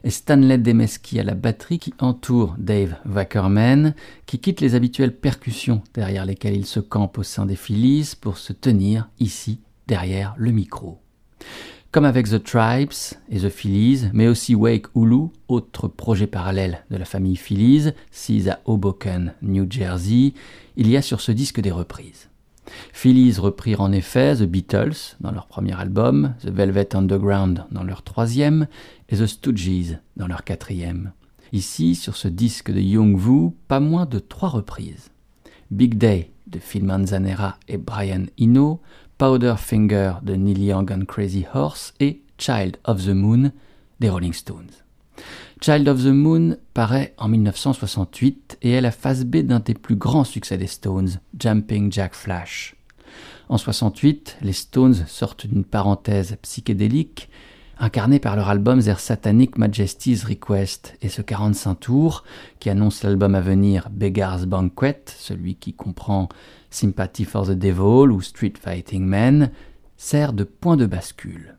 et 0.03 0.09
Stanley 0.09 0.57
Demeski 0.57 1.19
à 1.19 1.23
la 1.23 1.35
batterie 1.35 1.77
qui 1.77 1.93
entourent 1.99 2.55
Dave 2.57 2.95
Wackerman, 3.05 3.93
qui 4.25 4.39
quitte 4.39 4.59
les 4.59 4.73
habituelles 4.73 5.15
percussions 5.15 5.83
derrière 5.93 6.25
lesquelles 6.25 6.57
il 6.57 6.65
se 6.65 6.79
campe 6.79 7.19
au 7.19 7.23
sein 7.23 7.45
des 7.45 7.55
Phillies 7.55 8.13
pour 8.19 8.39
se 8.39 8.53
tenir 8.53 9.07
ici 9.19 9.59
derrière 9.87 10.35
le 10.37 10.51
micro. 10.51 10.99
Comme 11.91 12.05
avec 12.05 12.29
The 12.29 12.43
Tribes 12.43 13.15
et 13.29 13.39
The 13.39 13.49
Phillies, 13.49 14.09
mais 14.11 14.27
aussi 14.27 14.53
Wake 14.53 14.87
Hulu, 14.95 15.29
autre 15.47 15.87
projet 15.87 16.27
parallèle 16.27 16.83
de 16.91 16.97
la 16.97 17.05
famille 17.05 17.37
Phillies, 17.37 17.91
sise 18.11 18.49
à 18.49 18.59
Hoboken, 18.65 19.33
New 19.41 19.65
Jersey, 19.69 20.33
il 20.75 20.89
y 20.89 20.97
a 20.97 21.01
sur 21.01 21.21
ce 21.21 21.31
disque 21.31 21.61
des 21.61 21.71
reprises. 21.71 22.29
Phillies 22.91 23.39
reprirent 23.39 23.81
en 23.81 23.91
effet 23.91 24.35
The 24.35 24.43
Beatles 24.43 25.15
dans 25.21 25.31
leur 25.31 25.47
premier 25.47 25.79
album, 25.79 26.33
The 26.41 26.49
Velvet 26.49 26.95
Underground 26.95 27.63
dans 27.71 27.83
leur 27.83 28.03
troisième 28.03 28.67
et 29.07 29.15
The 29.15 29.27
Stooges 29.27 29.97
dans 30.17 30.27
leur 30.27 30.43
quatrième. 30.43 31.13
Ici, 31.53 31.95
sur 31.95 32.17
ce 32.17 32.27
disque 32.27 32.71
de 32.71 32.81
Young 32.81 33.17
Vu, 33.17 33.51
pas 33.67 33.79
moins 33.79 34.05
de 34.05 34.19
trois 34.19 34.49
reprises. 34.49 35.11
Big 35.71 35.97
Day 35.97 36.31
de 36.47 36.59
Phil 36.59 36.83
Manzanera 36.83 37.57
et 37.67 37.77
Brian 37.77 38.25
Eno, 38.39 38.81
Powderfinger 39.17 40.15
de 40.23 40.35
Neil 40.35 40.61
Young 40.63 40.91
and 40.91 41.05
Crazy 41.05 41.45
Horse 41.53 41.93
et 41.99 42.21
Child 42.37 42.77
of 42.83 43.05
the 43.05 43.09
Moon 43.09 43.51
des 43.99 44.09
Rolling 44.09 44.33
Stones. 44.33 44.71
Child 45.61 45.87
of 45.87 46.03
the 46.03 46.07
Moon 46.07 46.57
paraît 46.73 47.13
en 47.17 47.29
1968 47.29 48.57
et 48.61 48.71
est 48.71 48.81
la 48.81 48.91
phase 48.91 49.23
B 49.23 49.37
d'un 49.37 49.59
des 49.59 49.73
plus 49.73 49.95
grands 49.95 50.25
succès 50.25 50.57
des 50.57 50.67
Stones, 50.67 51.21
Jumping 51.39 51.91
Jack 51.91 52.13
Flash. 52.13 52.75
En 53.47 53.57
68, 53.57 54.37
les 54.41 54.53
Stones 54.53 55.05
sortent 55.07 55.47
d'une 55.47 55.63
parenthèse 55.63 56.37
psychédélique 56.41 57.29
incarnée 57.79 58.19
par 58.19 58.35
leur 58.35 58.49
album 58.49 58.81
Their 58.81 58.99
Satanic 58.99 59.57
Majesty's 59.57 60.23
Request 60.23 60.95
et 61.01 61.09
ce 61.09 61.21
45 61.21 61.75
tours 61.75 62.23
qui 62.59 62.69
annonce 62.69 63.03
l'album 63.03 63.35
à 63.35 63.41
venir 63.41 63.89
Beggar's 63.91 64.45
Banquet, 64.45 65.03
celui 65.17 65.55
qui 65.55 65.73
comprend 65.73 66.29
Sympathy 66.69 67.25
for 67.25 67.47
the 67.47 67.51
Devil 67.51 68.11
ou 68.11 68.21
Street 68.21 68.53
Fighting 68.59 69.05
Men, 69.05 69.51
sert 69.97 70.33
de 70.33 70.43
point 70.43 70.77
de 70.77 70.85
bascule. 70.85 71.55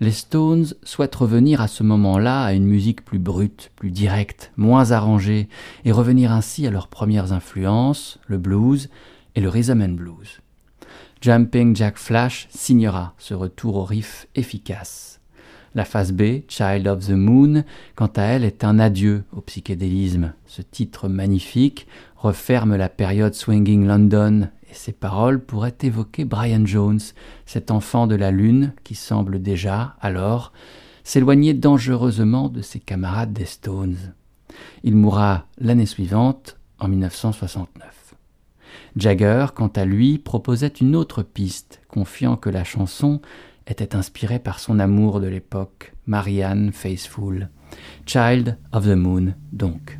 Les 0.00 0.12
Stones 0.12 0.66
souhaitent 0.82 1.14
revenir 1.14 1.60
à 1.60 1.68
ce 1.68 1.82
moment-là 1.82 2.42
à 2.42 2.52
une 2.54 2.64
musique 2.64 3.04
plus 3.04 3.18
brute, 3.18 3.70
plus 3.76 3.90
directe, 3.90 4.50
moins 4.56 4.92
arrangée, 4.92 5.48
et 5.84 5.92
revenir 5.92 6.32
ainsi 6.32 6.66
à 6.66 6.70
leurs 6.70 6.88
premières 6.88 7.32
influences, 7.32 8.18
le 8.26 8.38
blues 8.38 8.88
et 9.34 9.40
le 9.40 9.50
rhythm 9.50 9.82
and 9.82 9.94
blues. 9.94 10.40
Jumping 11.20 11.76
Jack 11.76 11.98
Flash 11.98 12.48
signera 12.50 13.14
ce 13.18 13.34
retour 13.34 13.76
au 13.76 13.84
riff 13.84 14.26
efficace. 14.34 15.19
La 15.74 15.84
phase 15.84 16.12
B, 16.12 16.42
Child 16.48 16.88
of 16.88 17.06
the 17.06 17.10
Moon, 17.10 17.62
quant 17.94 18.10
à 18.16 18.22
elle, 18.22 18.44
est 18.44 18.64
un 18.64 18.80
adieu 18.80 19.22
au 19.32 19.40
psychédélisme. 19.40 20.32
Ce 20.46 20.62
titre 20.62 21.08
magnifique 21.08 21.86
referme 22.16 22.74
la 22.76 22.88
période 22.88 23.34
Swinging 23.34 23.86
London 23.86 24.48
et 24.68 24.74
ses 24.74 24.92
paroles 24.92 25.40
pourraient 25.40 25.78
évoquer 25.82 26.24
Brian 26.24 26.66
Jones, 26.66 27.00
cet 27.46 27.70
enfant 27.70 28.08
de 28.08 28.16
la 28.16 28.32
Lune 28.32 28.72
qui 28.82 28.96
semble 28.96 29.40
déjà, 29.40 29.96
alors, 30.00 30.52
s'éloigner 31.04 31.54
dangereusement 31.54 32.48
de 32.48 32.62
ses 32.62 32.80
camarades 32.80 33.32
des 33.32 33.44
Stones. 33.44 34.14
Il 34.82 34.96
mourra 34.96 35.46
l'année 35.58 35.86
suivante, 35.86 36.56
en 36.80 36.88
1969. 36.88 38.14
Jagger, 38.96 39.46
quant 39.54 39.68
à 39.68 39.84
lui, 39.84 40.18
proposait 40.18 40.68
une 40.68 40.96
autre 40.96 41.22
piste, 41.22 41.80
confiant 41.88 42.36
que 42.36 42.50
la 42.50 42.64
chanson 42.64 43.20
était 43.66 43.94
inspirée 43.94 44.38
par 44.38 44.58
son 44.58 44.78
amour 44.78 45.20
de 45.20 45.26
l'époque, 45.26 45.94
Marianne 46.06 46.72
Faithfull. 46.72 47.48
Child 48.06 48.58
of 48.72 48.84
the 48.84 48.96
Moon, 48.96 49.34
donc. 49.52 49.98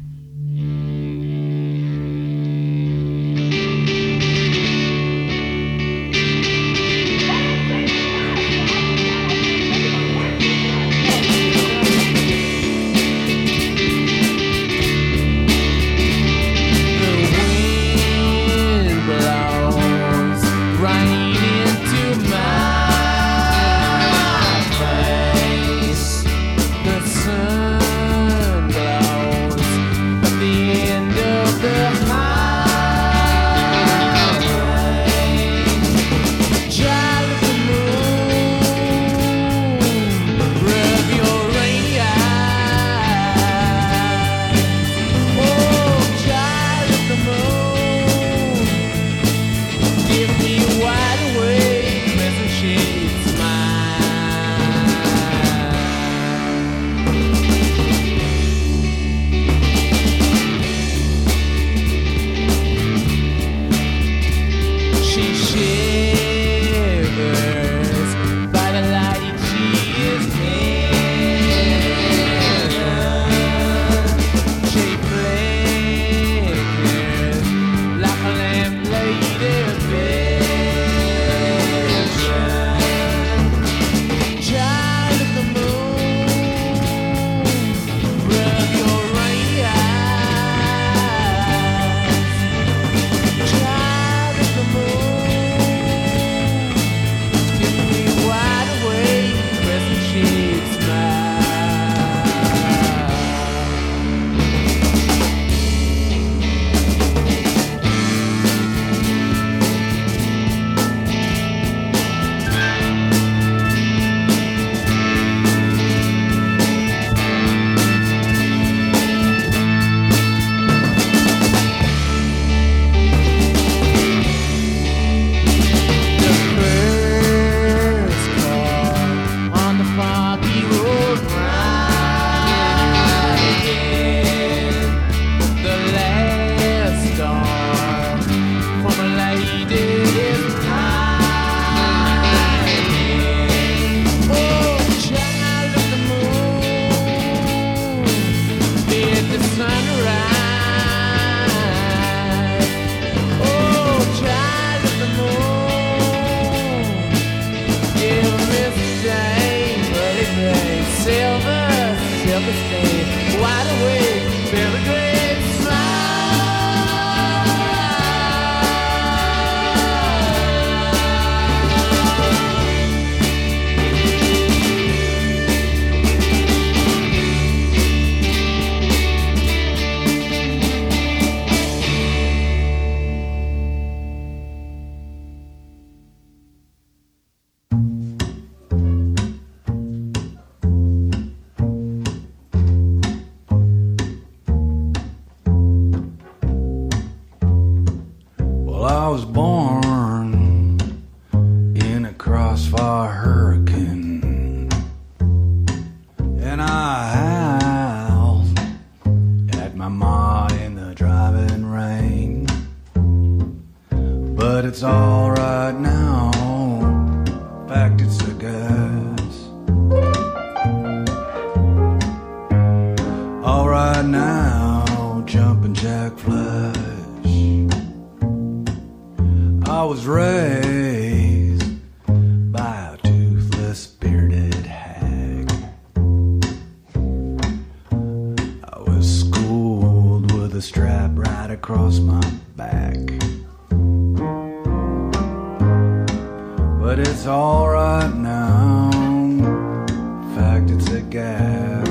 Alright 247.91 248.15
now. 248.15 248.91
In 248.93 250.35
fact, 250.35 250.71
it's 250.71 250.91
a 250.91 251.01
gas. 251.01 251.89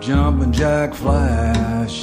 Jumping 0.00 0.52
jack 0.52 0.94
flash 0.94 2.02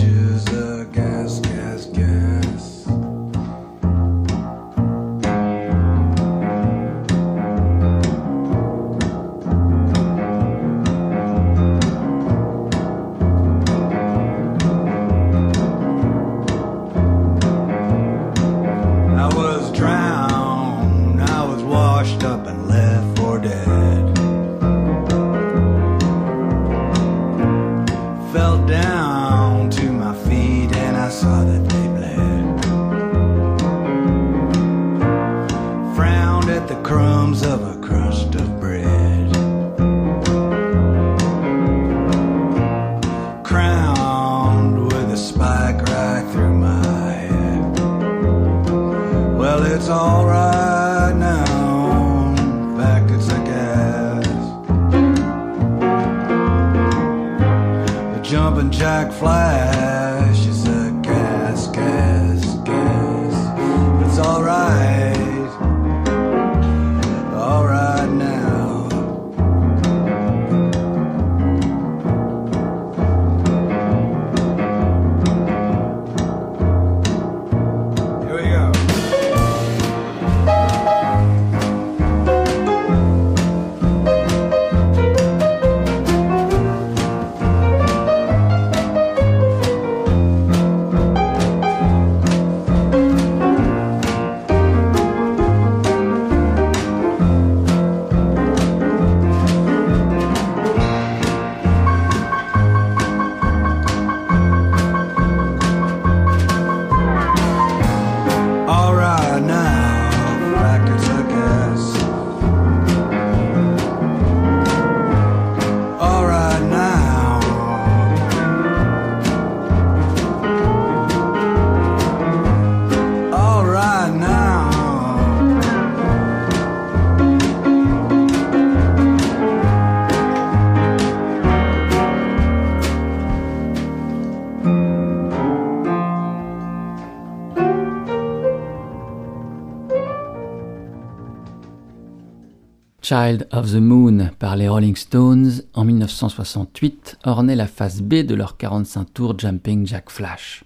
Child 143.08 143.48
of 143.54 143.72
the 143.72 143.76
Moon 143.76 144.32
par 144.38 144.58
les 144.58 144.68
Rolling 144.68 144.98
Stones 144.98 145.62
en 145.74 145.86
1968 145.86 147.20
ornait 147.24 147.56
la 147.56 147.66
face 147.66 148.02
B 148.02 148.16
de 148.16 148.36
leur 148.36 148.58
45 148.58 149.14
tours 149.14 149.40
Jumping 149.40 149.88
Jack 149.88 150.10
Flash. 150.10 150.66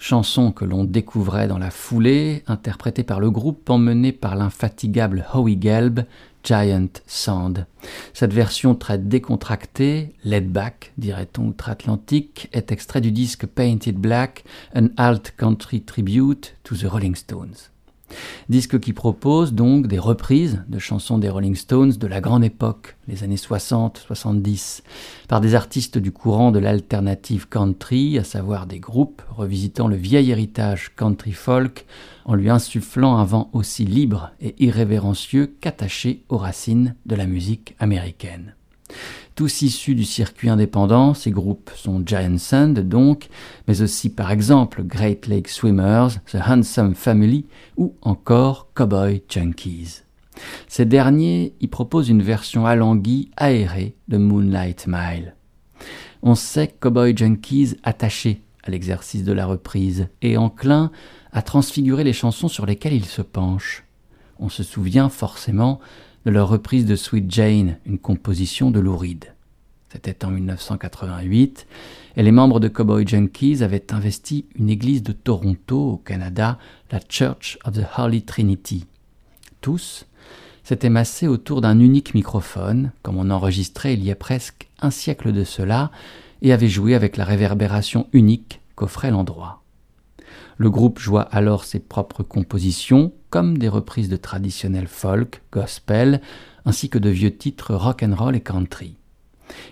Chanson 0.00 0.50
que 0.50 0.64
l'on 0.64 0.82
découvrait 0.82 1.46
dans 1.46 1.58
la 1.58 1.70
foulée, 1.70 2.42
interprétée 2.48 3.04
par 3.04 3.20
le 3.20 3.30
groupe 3.30 3.70
emmené 3.70 4.10
par 4.10 4.34
l'infatigable 4.34 5.24
Howie 5.32 5.60
Gelb, 5.60 6.00
Giant 6.42 6.88
Sand. 7.06 7.66
Cette 8.14 8.32
version 8.34 8.74
très 8.74 8.98
décontractée, 8.98 10.12
laid 10.24 10.48
back, 10.48 10.92
dirait-on 10.98 11.50
outre-Atlantique, 11.50 12.48
est 12.52 12.72
extrait 12.72 13.00
du 13.00 13.12
disque 13.12 13.46
Painted 13.46 13.94
Black, 13.94 14.42
an 14.74 14.88
alt 14.96 15.34
country 15.36 15.82
tribute 15.82 16.56
to 16.64 16.74
the 16.74 16.86
Rolling 16.90 17.14
Stones. 17.14 17.70
Disque 18.48 18.80
qui 18.80 18.92
propose 18.92 19.52
donc 19.52 19.86
des 19.86 19.98
reprises 19.98 20.62
de 20.68 20.78
chansons 20.78 21.18
des 21.18 21.28
Rolling 21.28 21.54
Stones 21.54 21.92
de 21.92 22.06
la 22.06 22.20
grande 22.20 22.44
époque, 22.44 22.96
les 23.08 23.22
années 23.22 23.36
60-70, 23.36 24.82
par 25.28 25.40
des 25.40 25.54
artistes 25.54 25.98
du 25.98 26.12
courant 26.12 26.50
de 26.50 26.58
l'alternative 26.58 27.48
country, 27.48 28.18
à 28.18 28.24
savoir 28.24 28.66
des 28.66 28.80
groupes 28.80 29.22
revisitant 29.30 29.88
le 29.88 29.96
vieil 29.96 30.30
héritage 30.30 30.94
country 30.96 31.32
folk 31.32 31.86
en 32.24 32.34
lui 32.34 32.50
insufflant 32.50 33.16
un 33.16 33.24
vent 33.24 33.50
aussi 33.52 33.84
libre 33.84 34.30
et 34.40 34.54
irrévérencieux 34.62 35.54
qu'attaché 35.60 36.24
aux 36.28 36.38
racines 36.38 36.94
de 37.06 37.16
la 37.16 37.26
musique 37.26 37.74
américaine. 37.78 38.54
Tous 39.40 39.62
issus 39.62 39.94
du 39.94 40.04
circuit 40.04 40.50
indépendant, 40.50 41.14
ces 41.14 41.30
groupes 41.30 41.70
sont 41.74 42.02
Giant 42.04 42.36
Sand 42.36 42.78
donc, 42.78 43.30
mais 43.66 43.80
aussi 43.80 44.10
par 44.10 44.30
exemple 44.32 44.82
Great 44.82 45.28
Lake 45.28 45.48
Swimmers, 45.48 46.20
The 46.30 46.36
Handsome 46.46 46.94
Family 46.94 47.46
ou 47.78 47.94
encore 48.02 48.68
Cowboy 48.74 49.22
Junkies. 49.30 50.02
Ces 50.68 50.84
derniers 50.84 51.54
y 51.58 51.68
proposent 51.68 52.10
une 52.10 52.22
version 52.22 52.66
alanguie, 52.66 53.30
aérée 53.38 53.94
de 54.08 54.18
Moonlight 54.18 54.84
Mile. 54.86 55.34
On 56.20 56.34
sait 56.34 56.68
Cowboy 56.78 57.16
Junkies 57.16 57.78
attaché 57.82 58.42
à 58.62 58.70
l'exercice 58.70 59.24
de 59.24 59.32
la 59.32 59.46
reprise 59.46 60.08
et 60.20 60.36
enclin 60.36 60.90
à 61.32 61.40
transfigurer 61.40 62.04
les 62.04 62.12
chansons 62.12 62.48
sur 62.48 62.66
lesquelles 62.66 62.92
ils 62.92 63.06
se 63.06 63.22
penchent. 63.22 63.86
On 64.38 64.50
se 64.50 64.62
souvient 64.62 65.08
forcément 65.08 65.80
de 66.24 66.30
leur 66.30 66.48
reprise 66.48 66.86
de 66.86 66.96
Sweet 66.96 67.30
Jane, 67.30 67.78
une 67.86 67.98
composition 67.98 68.70
de 68.70 68.80
Lou 68.80 68.96
Reed. 68.96 69.34
C'était 69.90 70.24
en 70.24 70.30
1988, 70.30 71.66
et 72.16 72.22
les 72.22 72.30
membres 72.30 72.60
de 72.60 72.68
Cowboy 72.68 73.06
Junkies 73.06 73.62
avaient 73.62 73.92
investi 73.92 74.44
une 74.54 74.70
église 74.70 75.02
de 75.02 75.12
Toronto, 75.12 75.92
au 75.92 75.96
Canada, 75.96 76.58
la 76.92 77.00
Church 77.08 77.58
of 77.64 77.74
the 77.74 77.86
Holy 77.98 78.22
Trinity. 78.22 78.86
Tous 79.60 80.06
s'étaient 80.62 80.90
massés 80.90 81.26
autour 81.26 81.60
d'un 81.60 81.80
unique 81.80 82.14
microphone, 82.14 82.92
comme 83.02 83.16
on 83.16 83.30
enregistrait 83.30 83.94
il 83.94 84.04
y 84.04 84.10
a 84.10 84.16
presque 84.16 84.68
un 84.80 84.90
siècle 84.90 85.32
de 85.32 85.42
cela, 85.42 85.90
et 86.42 86.52
avaient 86.52 86.68
joué 86.68 86.94
avec 86.94 87.16
la 87.16 87.24
réverbération 87.24 88.08
unique 88.12 88.60
qu'offrait 88.76 89.10
l'endroit. 89.10 89.62
Le 90.56 90.70
groupe 90.70 90.98
joua 90.98 91.22
alors 91.22 91.64
ses 91.64 91.80
propres 91.80 92.22
compositions, 92.22 93.12
comme 93.30 93.58
des 93.58 93.68
reprises 93.68 94.08
de 94.08 94.16
traditionnels 94.16 94.88
folk, 94.88 95.42
gospel, 95.52 96.20
ainsi 96.64 96.90
que 96.90 96.98
de 96.98 97.08
vieux 97.08 97.34
titres 97.34 97.74
rock 97.74 98.02
and 98.02 98.14
roll 98.16 98.36
et 98.36 98.40
country. 98.40 98.96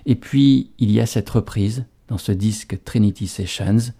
Et 0.06 0.14
puis, 0.14 0.70
il 0.78 0.90
y 0.90 1.00
a 1.00 1.06
cette 1.06 1.28
reprise 1.30 1.84
dans 2.08 2.18
ce 2.18 2.32
disque 2.32 2.78
Trinity 2.84 3.26
Sessions 3.26 3.92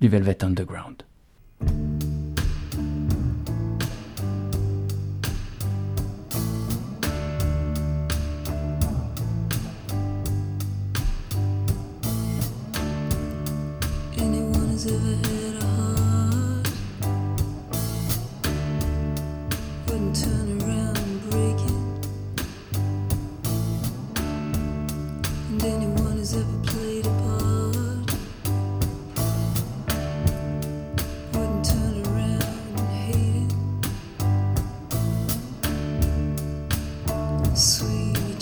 du 0.00 0.08
Velvet 0.08 0.44
Underground. 0.44 1.02
Anyone 14.18 14.70
has 14.70 14.86
ever 14.86 15.35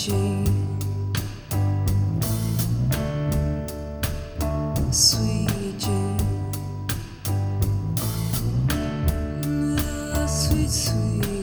Jane. 0.04 0.44
Sweet 4.90 5.78
Jane. 5.78 6.18
Ah, 9.78 10.26
Sweet, 10.26 10.68
sweet 10.68 11.33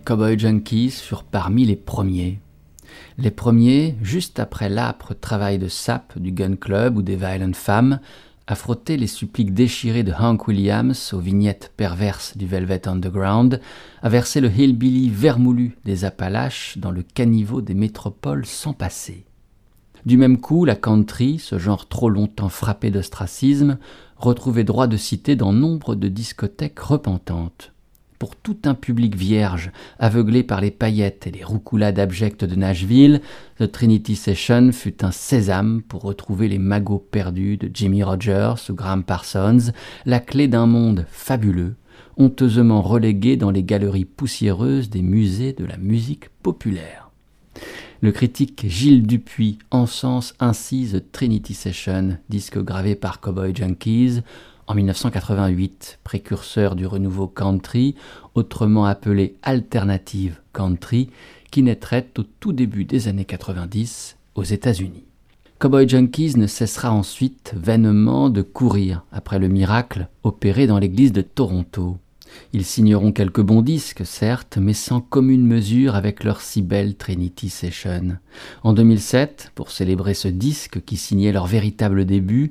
les 0.00 0.04
Cowboy 0.04 0.38
Junkies 0.38 0.92
furent 0.92 1.24
parmi 1.24 1.66
les 1.66 1.76
premiers. 1.76 2.40
Les 3.18 3.30
premiers, 3.30 3.96
juste 4.00 4.38
après 4.38 4.70
l'âpre 4.70 5.12
travail 5.12 5.58
de 5.58 5.68
sape 5.68 6.18
du 6.18 6.32
Gun 6.32 6.56
Club 6.56 6.96
ou 6.96 7.02
des 7.02 7.16
Violent 7.16 7.52
Femmes, 7.52 8.00
à 8.46 8.54
frotter 8.54 8.96
les 8.96 9.06
suppliques 9.06 9.52
déchirées 9.52 10.02
de 10.02 10.14
Hank 10.18 10.48
Williams 10.48 11.12
aux 11.12 11.18
vignettes 11.18 11.74
perverses 11.76 12.34
du 12.34 12.46
Velvet 12.46 12.88
Underground, 12.88 13.60
à 14.00 14.08
verser 14.08 14.40
le 14.40 14.50
hillbilly 14.50 15.10
vermoulu 15.10 15.76
des 15.84 16.06
Appalaches 16.06 16.78
dans 16.78 16.92
le 16.92 17.02
caniveau 17.02 17.60
des 17.60 17.74
métropoles 17.74 18.46
sans 18.46 18.72
passer. 18.72 19.26
Du 20.06 20.16
même 20.16 20.38
coup, 20.38 20.64
la 20.64 20.76
country, 20.76 21.38
ce 21.38 21.58
genre 21.58 21.90
trop 21.90 22.08
longtemps 22.08 22.48
frappé 22.48 22.90
d'ostracisme, 22.90 23.76
retrouvait 24.16 24.64
droit 24.64 24.86
de 24.86 24.96
cité 24.96 25.36
dans 25.36 25.52
nombre 25.52 25.94
de 25.94 26.08
discothèques 26.08 26.80
repentantes. 26.80 27.74
Pour 28.20 28.36
tout 28.36 28.58
un 28.66 28.74
public 28.74 29.16
vierge, 29.16 29.72
aveuglé 29.98 30.42
par 30.42 30.60
les 30.60 30.70
paillettes 30.70 31.26
et 31.26 31.30
les 31.30 31.42
roucoulades 31.42 31.98
abjectes 31.98 32.44
de 32.44 32.54
Nashville, 32.54 33.22
The 33.58 33.72
Trinity 33.72 34.14
Session 34.14 34.72
fut 34.72 35.02
un 35.02 35.10
sésame 35.10 35.80
pour 35.80 36.02
retrouver 36.02 36.46
les 36.46 36.58
magots 36.58 37.02
perdus 37.10 37.56
de 37.56 37.70
Jimmy 37.72 38.02
Rogers 38.02 38.56
ou 38.68 38.74
Graham 38.74 39.04
Parsons, 39.04 39.72
la 40.04 40.20
clé 40.20 40.48
d'un 40.48 40.66
monde 40.66 41.06
fabuleux, 41.08 41.76
honteusement 42.18 42.82
relégué 42.82 43.38
dans 43.38 43.50
les 43.50 43.62
galeries 43.62 44.04
poussiéreuses 44.04 44.90
des 44.90 45.00
musées 45.00 45.54
de 45.54 45.64
la 45.64 45.78
musique 45.78 46.28
populaire. 46.42 47.10
Le 48.02 48.12
critique 48.12 48.66
Gilles 48.66 49.06
Dupuis 49.06 49.58
encense 49.70 50.34
ainsi 50.40 50.90
The 50.92 51.10
Trinity 51.10 51.54
Session, 51.54 52.18
disque 52.28 52.58
gravé 52.58 52.96
par 52.96 53.20
Cowboy 53.20 53.54
Junkies, 53.54 54.20
en 54.70 54.74
1988, 54.74 55.98
précurseur 56.04 56.76
du 56.76 56.86
renouveau 56.86 57.26
country, 57.26 57.96
autrement 58.36 58.84
appelé 58.84 59.34
alternative 59.42 60.38
country, 60.52 61.10
qui 61.50 61.64
naîtrait 61.64 62.06
au 62.16 62.22
tout 62.22 62.52
début 62.52 62.84
des 62.84 63.08
années 63.08 63.24
90 63.24 64.16
aux 64.36 64.44
États-Unis. 64.44 65.02
Cowboy 65.58 65.88
Junkies 65.88 66.38
ne 66.38 66.46
cessera 66.46 66.92
ensuite 66.92 67.52
vainement 67.56 68.30
de 68.30 68.42
courir 68.42 69.04
après 69.10 69.40
le 69.40 69.48
miracle 69.48 70.06
opéré 70.22 70.68
dans 70.68 70.78
l'église 70.78 71.10
de 71.10 71.22
Toronto. 71.22 71.98
Ils 72.52 72.64
signeront 72.64 73.10
quelques 73.10 73.40
bons 73.40 73.62
disques, 73.62 74.06
certes, 74.06 74.56
mais 74.56 74.72
sans 74.72 75.00
commune 75.00 75.44
mesure 75.44 75.96
avec 75.96 76.22
leur 76.22 76.40
si 76.40 76.62
belle 76.62 76.94
Trinity 76.94 77.48
Session. 77.48 78.18
En 78.62 78.72
2007, 78.72 79.50
pour 79.56 79.72
célébrer 79.72 80.14
ce 80.14 80.28
disque 80.28 80.80
qui 80.84 80.96
signait 80.96 81.32
leur 81.32 81.48
véritable 81.48 82.04
début, 82.04 82.50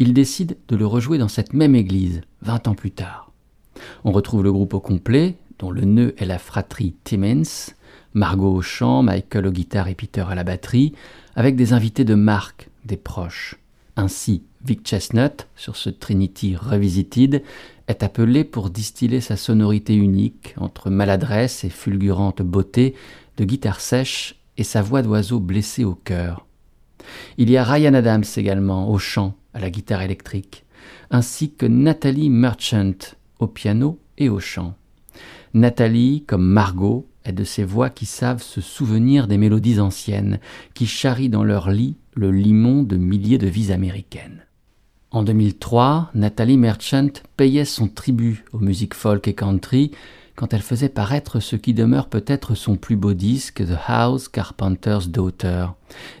ils 0.00 0.14
décident 0.14 0.54
de 0.68 0.76
le 0.76 0.86
rejouer 0.86 1.18
dans 1.18 1.28
cette 1.28 1.52
même 1.52 1.74
église, 1.74 2.22
20 2.40 2.68
ans 2.68 2.74
plus 2.74 2.90
tard. 2.90 3.30
On 4.02 4.12
retrouve 4.12 4.42
le 4.42 4.50
groupe 4.50 4.72
au 4.72 4.80
complet, 4.80 5.36
dont 5.58 5.70
le 5.70 5.82
nœud 5.82 6.14
est 6.16 6.24
la 6.24 6.38
fratrie 6.38 6.94
Timmins, 7.04 7.74
Margot 8.14 8.54
au 8.54 8.62
chant, 8.62 9.02
Michael 9.02 9.46
aux 9.46 9.52
guitares 9.52 9.88
et 9.88 9.94
Peter 9.94 10.24
à 10.26 10.34
la 10.34 10.42
batterie, 10.42 10.94
avec 11.36 11.54
des 11.54 11.74
invités 11.74 12.04
de 12.04 12.14
marque, 12.14 12.70
des 12.86 12.96
proches. 12.96 13.56
Ainsi, 13.94 14.42
Vic 14.64 14.86
Chestnut, 14.86 15.46
sur 15.54 15.76
ce 15.76 15.90
Trinity 15.90 16.56
Revisited, 16.56 17.42
est 17.86 18.02
appelé 18.02 18.44
pour 18.44 18.70
distiller 18.70 19.20
sa 19.20 19.36
sonorité 19.36 19.94
unique 19.94 20.54
entre 20.56 20.88
maladresse 20.88 21.62
et 21.62 21.68
fulgurante 21.68 22.40
beauté 22.40 22.94
de 23.36 23.44
guitare 23.44 23.80
sèche 23.80 24.36
et 24.56 24.64
sa 24.64 24.80
voix 24.80 25.02
d'oiseau 25.02 25.40
blessée 25.40 25.84
au 25.84 25.94
cœur. 25.94 26.46
Il 27.36 27.50
y 27.50 27.58
a 27.58 27.64
Ryan 27.64 27.94
Adams 27.94 28.24
également 28.36 28.90
au 28.90 28.98
chant, 28.98 29.34
à 29.54 29.60
la 29.60 29.70
guitare 29.70 30.02
électrique, 30.02 30.64
ainsi 31.10 31.52
que 31.52 31.66
Nathalie 31.66 32.30
Merchant 32.30 33.14
au 33.38 33.46
piano 33.46 33.98
et 34.18 34.28
au 34.28 34.40
chant. 34.40 34.74
Nathalie, 35.54 36.24
comme 36.26 36.46
Margot, 36.46 37.06
est 37.24 37.32
de 37.32 37.44
ces 37.44 37.64
voix 37.64 37.90
qui 37.90 38.06
savent 38.06 38.42
se 38.42 38.60
souvenir 38.60 39.26
des 39.26 39.38
mélodies 39.38 39.80
anciennes, 39.80 40.40
qui 40.74 40.86
charrient 40.86 41.28
dans 41.28 41.44
leur 41.44 41.70
lit 41.70 41.96
le 42.14 42.30
limon 42.30 42.82
de 42.82 42.96
milliers 42.96 43.38
de 43.38 43.48
vies 43.48 43.72
américaines. 43.72 44.46
En 45.10 45.24
2003, 45.24 46.10
Nathalie 46.14 46.56
Merchant 46.56 47.10
payait 47.36 47.64
son 47.64 47.88
tribut 47.88 48.44
aux 48.52 48.60
musiques 48.60 48.94
folk 48.94 49.26
et 49.26 49.34
country 49.34 49.90
quand 50.36 50.54
elle 50.54 50.62
faisait 50.62 50.88
paraître 50.88 51.40
ce 51.40 51.56
qui 51.56 51.74
demeure 51.74 52.08
peut-être 52.08 52.54
son 52.54 52.76
plus 52.76 52.96
beau 52.96 53.12
disque, 53.12 53.62
The 53.66 53.76
House 53.88 54.28
Carpenter's 54.28 55.08
Daughter, 55.08 55.66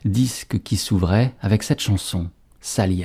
disque 0.04 0.60
qui 0.62 0.76
s'ouvrait 0.76 1.34
avec 1.40 1.62
cette 1.62 1.80
chanson, 1.80 2.28
Sally 2.60 3.04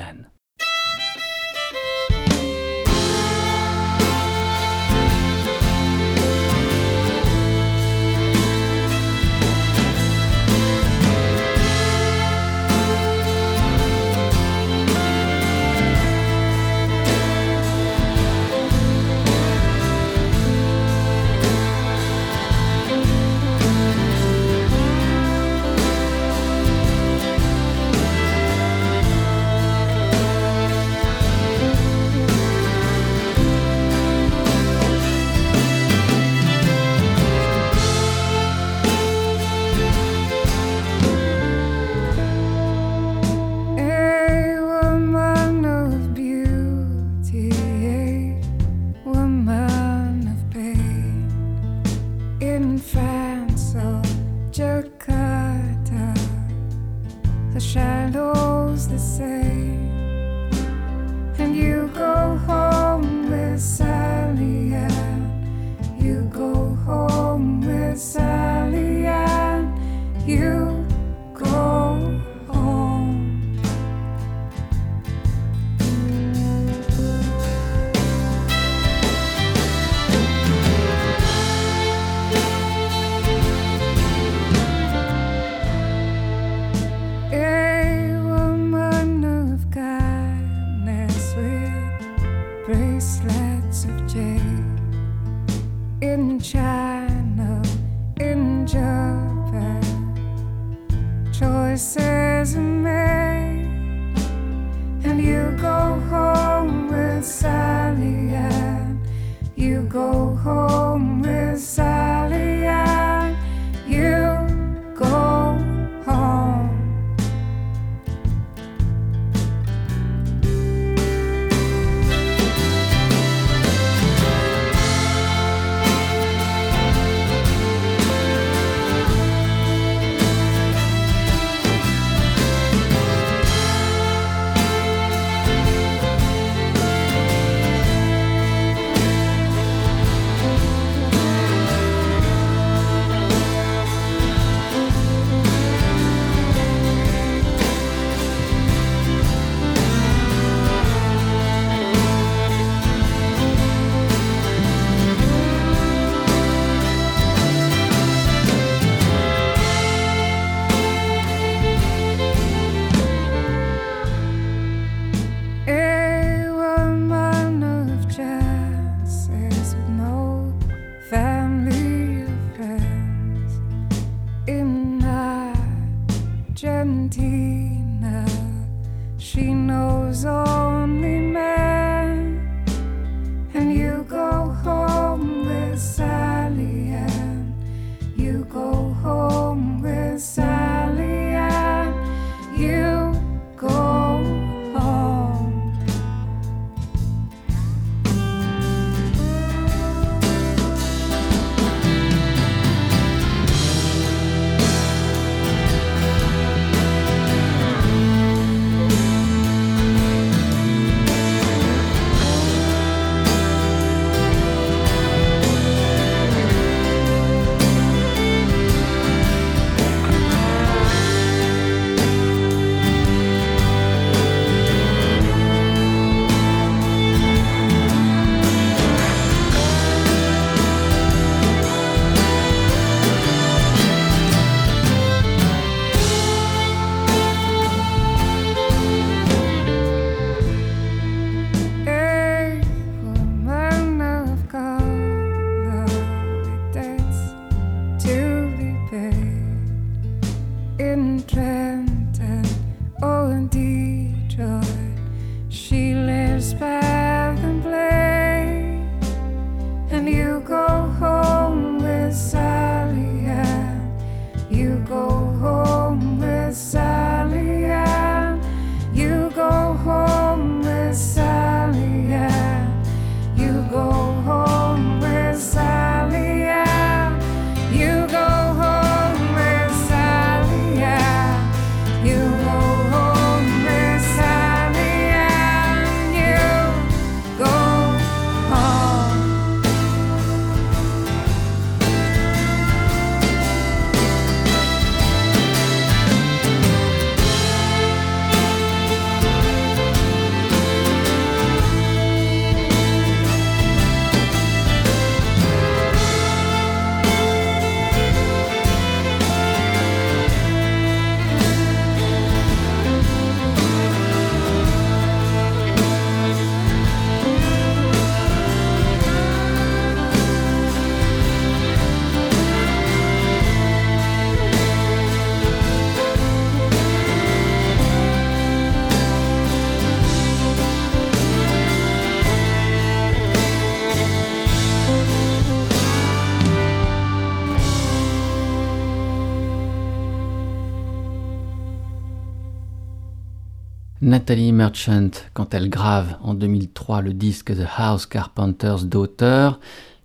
Nathalie 344.06 344.52
Merchant, 344.52 345.10
quand 345.34 345.52
elle 345.52 345.68
grave 345.68 346.16
en 346.22 346.34
2003 346.34 347.00
le 347.00 347.12
disque 347.12 347.52
The 347.52 347.66
House 347.76 348.06
Carpenter's 348.06 348.84
Daughter, 348.84 349.50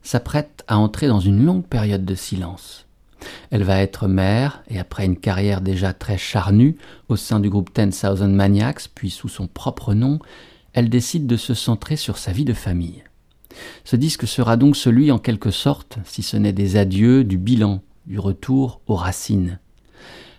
s'apprête 0.02 0.64
à 0.68 0.80
entrer 0.80 1.08
dans 1.08 1.20
une 1.20 1.45
longue 1.45 1.68
période 1.68 2.04
de 2.04 2.16
silence. 2.16 2.88
Elle 3.52 3.62
va 3.62 3.80
être 3.80 4.08
mère 4.08 4.64
et 4.68 4.80
après 4.80 5.06
une 5.06 5.18
carrière 5.18 5.62
déjà 5.62 5.93
très 5.93 6.18
charnue 6.18 6.78
au 7.10 7.16
sein 7.16 7.39
du 7.39 7.52
groupe 7.52 7.72
Ten 7.72 7.91
Thousand 7.91 8.30
Maniacs, 8.30 8.89
puis 8.95 9.12
sous 9.12 9.30
son 9.30 9.45
propre 9.45 9.93
nom, 9.93 10.18
elle 10.74 10.89
décide 10.89 11.28
de 11.28 11.38
se 11.38 11.54
centrer 11.54 11.95
sur 11.95 12.18
sa 12.18 12.32
vie 12.32 12.43
de 12.43 12.54
famille. 12.54 13.04
Ce 13.84 13.95
disque 13.95 14.28
sera 14.28 14.58
donc 14.58 14.78
celui 14.78 15.12
en 15.12 15.20
quelque 15.20 15.52
sorte, 15.52 15.99
si 16.06 16.24
ce 16.24 16.38
n'est 16.38 16.54
des 16.54 16.76
adieux, 16.76 17.24
du 17.24 17.38
bilan, 17.38 17.82
du 18.08 18.18
retour 18.18 18.82
aux 18.88 18.95
racines. 18.95 19.60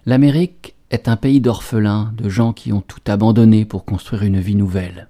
L'Amérique 0.04 0.74
est 0.92 1.08
un 1.08 1.16
pays 1.16 1.40
d'orphelins, 1.40 2.12
de 2.16 2.28
gens 2.28 2.52
qui 2.52 2.72
ont 2.72 2.82
tout 2.82 3.00
abandonné 3.08 3.64
pour 3.64 3.84
construire 3.84 4.22
une 4.22 4.38
vie 4.38 4.54
nouvelle. 4.54 5.08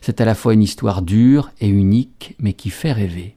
C'est 0.00 0.20
à 0.20 0.24
la 0.24 0.34
fois 0.34 0.54
une 0.54 0.62
histoire 0.62 1.02
dure 1.02 1.50
et 1.60 1.68
unique, 1.68 2.36
mais 2.38 2.54
qui 2.54 2.70
fait 2.70 2.92
rêver. 2.92 3.36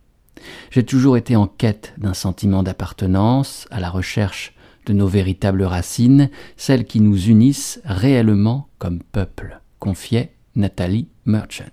J'ai 0.71 0.83
toujours 0.83 1.17
été 1.17 1.35
en 1.35 1.47
quête 1.47 1.93
d'un 1.97 2.13
sentiment 2.13 2.63
d'appartenance, 2.63 3.67
à 3.71 3.79
la 3.79 3.89
recherche 3.89 4.53
de 4.85 4.93
nos 4.93 5.07
véritables 5.07 5.63
racines, 5.63 6.29
celles 6.57 6.85
qui 6.85 6.99
nous 6.99 7.27
unissent 7.27 7.81
réellement 7.85 8.67
comme 8.77 9.01
peuple, 9.01 9.59
confiait 9.79 10.33
Nathalie 10.55 11.07
Merchant. 11.25 11.63